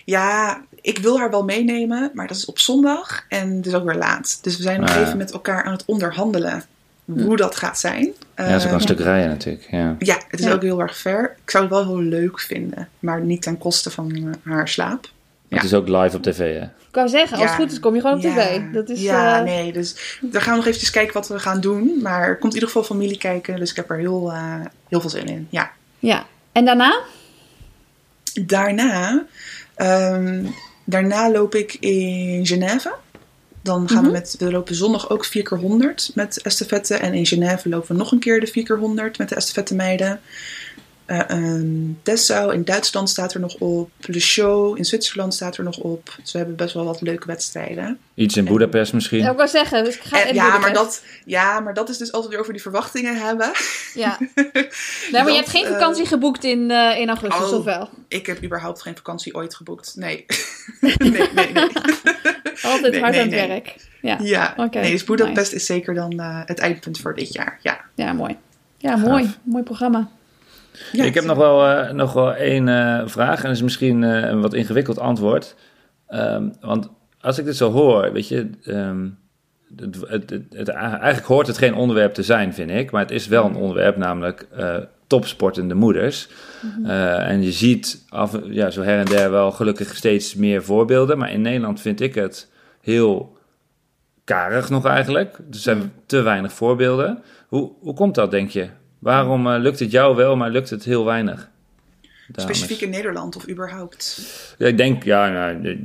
[0.05, 3.85] Ja, ik wil haar wel meenemen, maar dat is op zondag en het is ook
[3.85, 4.39] weer laat.
[4.41, 5.01] Dus we zijn nog ah.
[5.01, 6.63] even met elkaar aan het onderhandelen
[7.05, 7.35] hoe hm.
[7.35, 8.13] dat gaat zijn.
[8.35, 9.67] Ja, dat is ook een uh, stuk rijden natuurlijk.
[9.71, 11.35] Ja, ja het is ook heel erg ver.
[11.43, 15.09] Ik zou het wel heel leuk vinden, maar niet ten koste van uh, haar slaap.
[15.49, 16.63] Het is ook live op tv, hè?
[16.63, 18.61] Ik wou zeggen, als het goed is, kom je gewoon op tv.
[18.73, 19.45] Dat is, ja, uh...
[19.45, 21.99] nee, dus daar gaan we nog eventjes kijken wat we gaan doen.
[22.01, 24.33] Maar er komt in ieder geval familie kijken, dus ik heb er heel,
[24.87, 25.47] heel veel zin in.
[25.49, 25.71] Ja.
[25.99, 26.25] ja.
[26.51, 27.01] En daarna?
[28.41, 29.25] Daarna,
[29.77, 32.95] um, daarna loop ik in Genève.
[33.61, 34.11] Dan gaan we mhm.
[34.11, 36.95] met, we lopen zondag ook 4 keer 100 met estafette.
[36.95, 39.75] En in Genève lopen we nog een keer de 4 keer 100 met de estafette
[39.75, 40.19] meiden.
[41.07, 43.89] Uh, um, Dessau in Duitsland staat er nog op.
[43.99, 46.15] Le Show in Zwitserland staat er nog op.
[46.21, 47.99] Dus we hebben best wel wat leuke wedstrijden.
[48.13, 49.19] Iets in Budapest misschien?
[49.19, 51.97] Ja, ik wou zeggen, dus ik ga en, ja, maar dat, ja, maar dat is
[51.97, 53.51] dus altijd weer over die verwachtingen hebben.
[53.93, 54.17] Ja.
[55.11, 57.89] nee, maar je hebt geen vakantie uh, geboekt in, uh, in augustus, oh, of wel?
[58.07, 59.93] Ik heb überhaupt geen vakantie ooit geboekt.
[59.95, 60.25] Nee.
[60.81, 61.53] nee, nee, nee.
[62.71, 63.75] altijd nee, hard aan het werk.
[64.01, 64.53] Ja, ja.
[64.57, 65.55] Okay, nee, dus Budapest nice.
[65.55, 67.59] is zeker dan het eindpunt voor dit jaar.
[67.61, 68.37] Ja, ja mooi.
[68.77, 69.33] Ja, mooi.
[69.43, 70.09] Mooi programma
[70.91, 74.23] ik heb nog wel, uh, nog wel één uh, vraag en dat is misschien uh,
[74.23, 75.55] een wat ingewikkeld antwoord.
[76.09, 76.89] Um, want
[77.21, 79.17] als ik dit zo hoor, weet je, um,
[79.76, 82.91] het, het, het, het, eigenlijk hoort het geen onderwerp te zijn, vind ik.
[82.91, 84.47] Maar het is wel een onderwerp, namelijk
[85.07, 86.28] topsportende moeders.
[86.61, 86.86] Mm -hmm.
[87.19, 91.17] en je ziet af, ja, zo her en der wel gelukkig steeds meer voorbeelden.
[91.17, 92.51] Maar in Nederland vind ik het
[92.82, 93.36] heel
[94.26, 95.38] karig nog eigenlijk.
[95.38, 95.88] Er zijn mhm.
[96.05, 97.23] te weinig voorbeelden.
[97.47, 98.69] Hoe, hoe komt dat, denk je?
[99.05, 101.49] Waarom uh, lukt het jou wel, maar lukt het heel weinig?
[102.27, 102.43] Dames.
[102.43, 104.21] Specifiek in Nederland of überhaupt?
[104.57, 105.77] Ja, ik denk, ja, nou,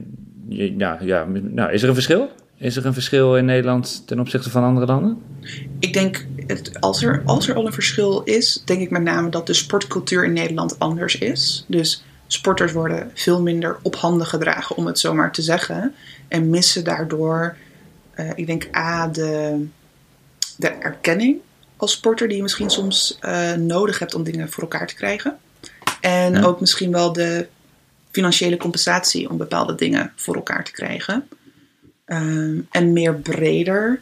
[0.48, 2.30] ja, ja, nou, is er een verschil?
[2.56, 5.18] Is er een verschil in Nederland ten opzichte van andere landen?
[5.78, 6.26] Ik denk,
[6.78, 10.24] als er, als er al een verschil is, denk ik met name dat de sportcultuur
[10.24, 11.64] in Nederland anders is.
[11.68, 15.94] Dus sporters worden veel minder op handen gedragen, om het zo maar te zeggen.
[16.28, 17.56] En missen daardoor,
[18.16, 19.64] uh, ik denk, A, de,
[20.56, 21.40] de erkenning
[21.80, 25.38] als sporter die je misschien soms uh, nodig hebt om dingen voor elkaar te krijgen.
[26.00, 27.46] En ook misschien wel de
[28.10, 31.28] financiële compensatie om bepaalde dingen voor elkaar te krijgen.
[32.06, 34.00] Um, en meer breder.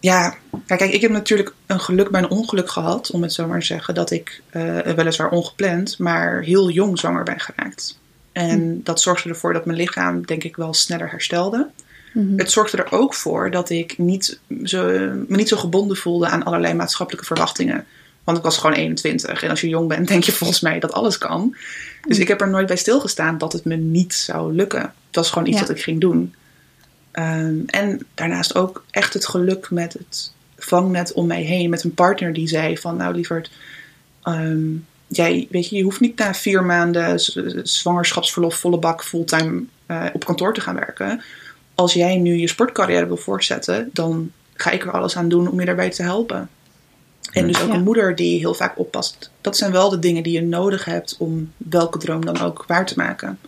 [0.00, 0.34] Ja,
[0.66, 3.66] kijk, ik heb natuurlijk een geluk bij een ongeluk gehad, om het zo maar te
[3.66, 7.98] zeggen, dat ik uh, weliswaar ongepland, maar heel jong zwanger ben geraakt.
[8.32, 8.82] En hm.
[8.82, 11.70] dat zorgde ervoor dat mijn lichaam, denk ik, wel sneller herstelde.
[12.16, 12.38] Mhm.
[12.38, 14.86] Het zorgde er ook voor dat ik niet zo,
[15.28, 17.86] me niet zo gebonden voelde aan allerlei maatschappelijke verwachtingen.
[18.24, 19.42] Want ik was gewoon 21.
[19.42, 21.56] En als je jong bent, denk je volgens mij dat alles kan.
[22.02, 22.20] Dus mhm.
[22.20, 24.80] ik heb er nooit bij stilgestaan dat het me niet zou lukken.
[24.80, 24.92] Dat
[25.24, 25.66] was gewoon iets ja.
[25.66, 26.34] wat ik ging doen.
[27.12, 31.70] Um, en daarnaast ook echt het geluk met het vangnet om mij heen.
[31.70, 33.50] Met een partner die zei van nou lieverd,
[34.24, 37.20] um, jij, weet je, je hoeft niet na vier maanden
[37.62, 41.22] zwangerschapsverlof volle bak fulltime uh, op kantoor te gaan werken
[41.76, 45.60] als jij nu je sportcarrière wil voortzetten, dan ga ik er alles aan doen om
[45.60, 46.48] je daarbij te helpen.
[47.32, 49.30] En dus ook een moeder die heel vaak oppast.
[49.40, 52.86] Dat zijn wel de dingen die je nodig hebt om welke droom dan ook waar
[52.86, 53.38] te maken.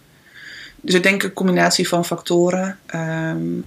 [0.80, 2.78] Dus ik denk een combinatie van factoren.
[2.94, 3.66] Um,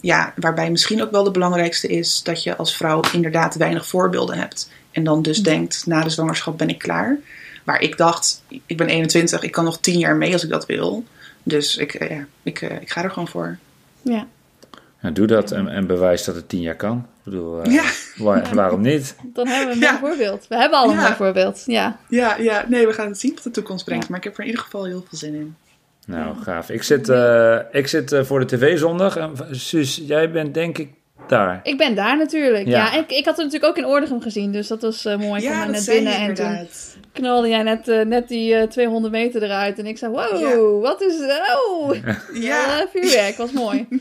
[0.00, 4.38] ja, waarbij misschien ook wel de belangrijkste is dat je als vrouw inderdaad weinig voorbeelden
[4.38, 4.70] hebt.
[4.90, 7.18] En dan dus denkt, na de zwangerschap ben ik klaar.
[7.64, 10.66] Waar ik dacht, ik ben 21, ik kan nog 10 jaar mee als ik dat
[10.66, 11.04] wil.
[11.42, 13.58] Dus ik, ja, ik, ik ga er gewoon voor.
[14.02, 14.26] Ja.
[15.02, 16.98] Ja, doe dat en, en bewijs dat het tien jaar kan.
[16.98, 17.82] Ik bedoel, uh,
[18.16, 19.16] waar, waarom niet?
[19.22, 20.46] Dan hebben we een mooi voorbeeld.
[20.48, 21.98] We hebben al een voorbeeld, ja.
[22.08, 24.08] Ja, ja, nee, we gaan het zien wat de toekomst brengt.
[24.08, 25.56] Maar ik heb er in ieder geval heel veel zin in.
[26.06, 26.70] Nou, gaaf.
[26.70, 29.16] Ik zit, uh, ik zit uh, voor de tv zondag.
[29.16, 30.88] En Suus, jij bent denk ik
[31.28, 31.60] daar.
[31.62, 32.66] Ik ben daar natuurlijk.
[32.66, 34.52] Ja, ja ik, ik had er natuurlijk ook in Oordegem gezien.
[34.52, 35.42] Dus dat was uh, mooi.
[35.42, 36.68] Ik ja, kwam net binnen en toen
[37.12, 39.78] knalde jij net, net die 200 meter eruit.
[39.78, 40.88] En ik zei, wow, ja.
[40.88, 41.14] wat is...
[41.68, 41.94] Oh,
[42.32, 42.86] ja.
[42.92, 43.86] vuurwerk, was mooi.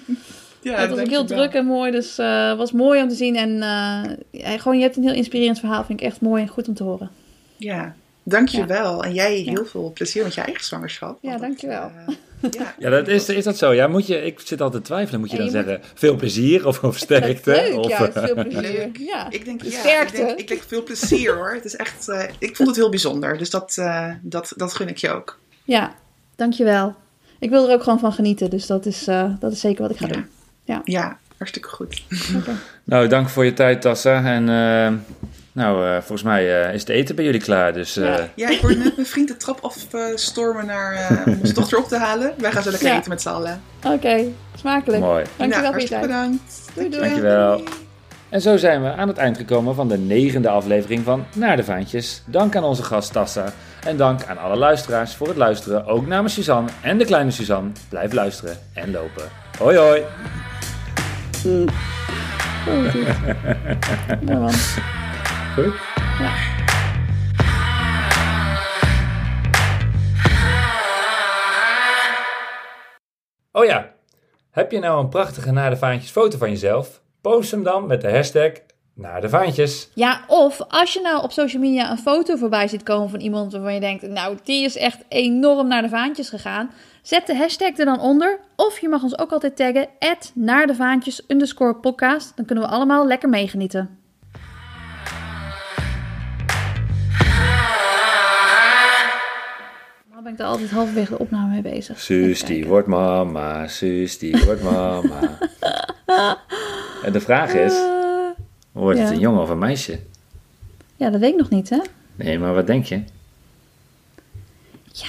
[0.61, 3.15] Ja, het was ook heel druk en mooi, dus het uh, was mooi om te
[3.15, 3.35] zien.
[3.35, 6.67] En uh, gewoon, je hebt een heel inspirerend verhaal, vind ik echt mooi en goed
[6.67, 7.09] om te horen.
[7.57, 8.95] Ja, dankjewel.
[8.95, 9.03] Ja.
[9.03, 11.17] En jij heel veel plezier met je eigen zwangerschap.
[11.21, 11.91] Ja, dankjewel.
[12.07, 12.15] Uh,
[12.51, 13.73] ja, ja dat is, is dat zo?
[13.73, 15.19] Ja, moet je, ik zit altijd te twijfelen.
[15.19, 15.53] Moet je dan moet...
[15.53, 17.51] zeggen veel plezier of, of sterkte?
[17.51, 18.89] Leuk, of, juist, veel plezier.
[18.93, 19.29] Ja.
[19.29, 20.17] Ik denk, ja, sterkte.
[20.17, 21.53] Ik denk, ik denk veel plezier hoor.
[21.53, 22.07] Het is echt,
[22.39, 23.37] ik vond het heel bijzonder.
[23.37, 23.81] Dus dat,
[24.21, 25.39] dat, dat gun ik je ook.
[25.63, 25.95] Ja,
[26.35, 26.95] dankjewel.
[27.39, 28.49] Ik wil er ook gewoon van genieten.
[28.49, 29.03] Dus dat is,
[29.39, 30.25] dat is zeker wat ik ga doen.
[30.63, 30.81] Ja.
[30.83, 32.03] ja, hartstikke goed.
[32.37, 32.55] Okay.
[32.83, 34.23] nou, dank voor je tijd, Tassa.
[34.23, 34.99] En uh,
[35.51, 37.73] nou, uh, volgens mij uh, is het eten bij jullie klaar.
[37.73, 38.29] Dus, ja.
[38.35, 41.97] ja, ik hoorde net mijn vriend de trap afstormen naar om onze dochter op te
[41.97, 42.33] halen.
[42.37, 42.97] Wij gaan zo lekker ja.
[42.97, 43.61] eten met z'n allen.
[43.83, 44.33] Oké, okay.
[44.55, 45.01] smakelijk.
[45.01, 45.23] Mooi.
[45.35, 46.01] Dankjewel nou, voor je tijd.
[46.01, 46.61] bedankt.
[46.73, 47.01] Doei, doei.
[47.01, 47.61] Dankjewel.
[48.29, 51.63] En zo zijn we aan het eind gekomen van de negende aflevering van Naar de
[51.63, 52.23] Vaantjes.
[52.25, 53.53] Dank aan onze gast Tassa.
[53.85, 55.85] En dank aan alle luisteraars voor het luisteren.
[55.85, 57.71] Ook namens Suzanne en de kleine Suzanne.
[57.89, 59.23] Blijf luisteren en lopen.
[59.57, 60.03] Hoi hoi.
[61.45, 61.65] Mm.
[62.67, 63.05] Oh, goed.
[64.29, 64.53] ja, man.
[73.51, 73.93] Oh ja,
[74.51, 77.01] heb je nou een prachtige naar de vaantjes foto van jezelf?
[77.21, 78.51] Post hem dan met de hashtag
[78.95, 79.89] naar de vaantjes.
[79.93, 83.51] Ja, of als je nou op social media een foto voorbij ziet komen van iemand
[83.51, 86.71] waarvan je denkt, nou, die is echt enorm naar de vaantjes gegaan.
[87.01, 88.39] Zet de hashtag er dan onder.
[88.55, 89.87] Of je mag ons ook altijd taggen,
[90.33, 91.25] naar de vaantjes
[91.81, 92.31] podcast.
[92.35, 93.98] Dan kunnen we allemaal lekker meegenieten.
[100.19, 101.99] Nou ben ik er altijd halverwege de opname mee bezig.
[101.99, 103.67] Suus, die wordt mama.
[103.67, 105.37] Suus, die wordt mama.
[107.05, 107.73] en de vraag is,
[108.71, 109.05] wordt ja.
[109.05, 109.99] het een jongen of een meisje?
[110.95, 111.79] Ja, dat weet ik nog niet, hè?
[112.15, 113.03] Nee, maar wat denk je?
[114.91, 115.07] Ja,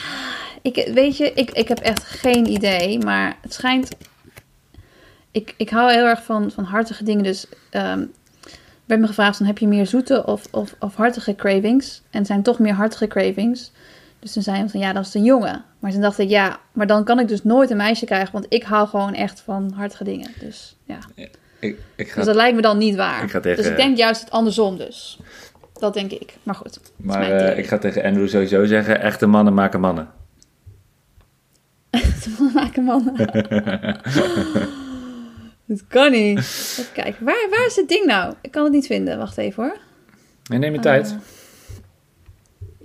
[0.62, 3.88] ik, weet je, ik, ik heb echt geen idee, maar het schijnt...
[5.30, 7.46] Ik, ik hou heel erg van, van hartige dingen, dus...
[7.70, 8.12] Um,
[8.84, 12.02] werd me gevraagd, dan heb je meer zoete of, of, of hartige cravings?
[12.10, 13.72] En het zijn toch meer hartige cravings.
[14.20, 15.64] Dus toen zei hij van, ja, dat is een jongen.
[15.78, 18.46] Maar toen dacht ik, ja, maar dan kan ik dus nooit een meisje krijgen, want
[18.48, 20.30] ik hou gewoon echt van hartige dingen.
[20.38, 20.98] Dus ja.
[21.60, 23.22] Ik, ik ga, dus dat lijkt me dan niet waar.
[23.22, 25.18] Ik ga tegen, dus ik denk juist het andersom dus.
[25.72, 26.34] Dat denk ik.
[26.42, 26.80] Maar goed.
[26.96, 30.08] Maar uh, ik ga tegen Andrew sowieso zeggen, echte mannen maken mannen.
[31.90, 33.16] Echte mannen maken mannen.
[35.66, 36.38] dat kan niet.
[36.38, 37.24] Even kijken.
[37.24, 38.34] Waar, waar is het ding nou?
[38.40, 39.18] Ik kan het niet vinden.
[39.18, 39.76] Wacht even hoor.
[40.44, 41.16] Nee, neem je tijd.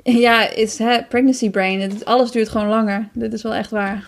[0.07, 0.79] Ja, is
[1.09, 2.03] pregnancy brain.
[2.03, 3.07] Alles duurt gewoon langer.
[3.13, 4.07] Dit is wel echt waar.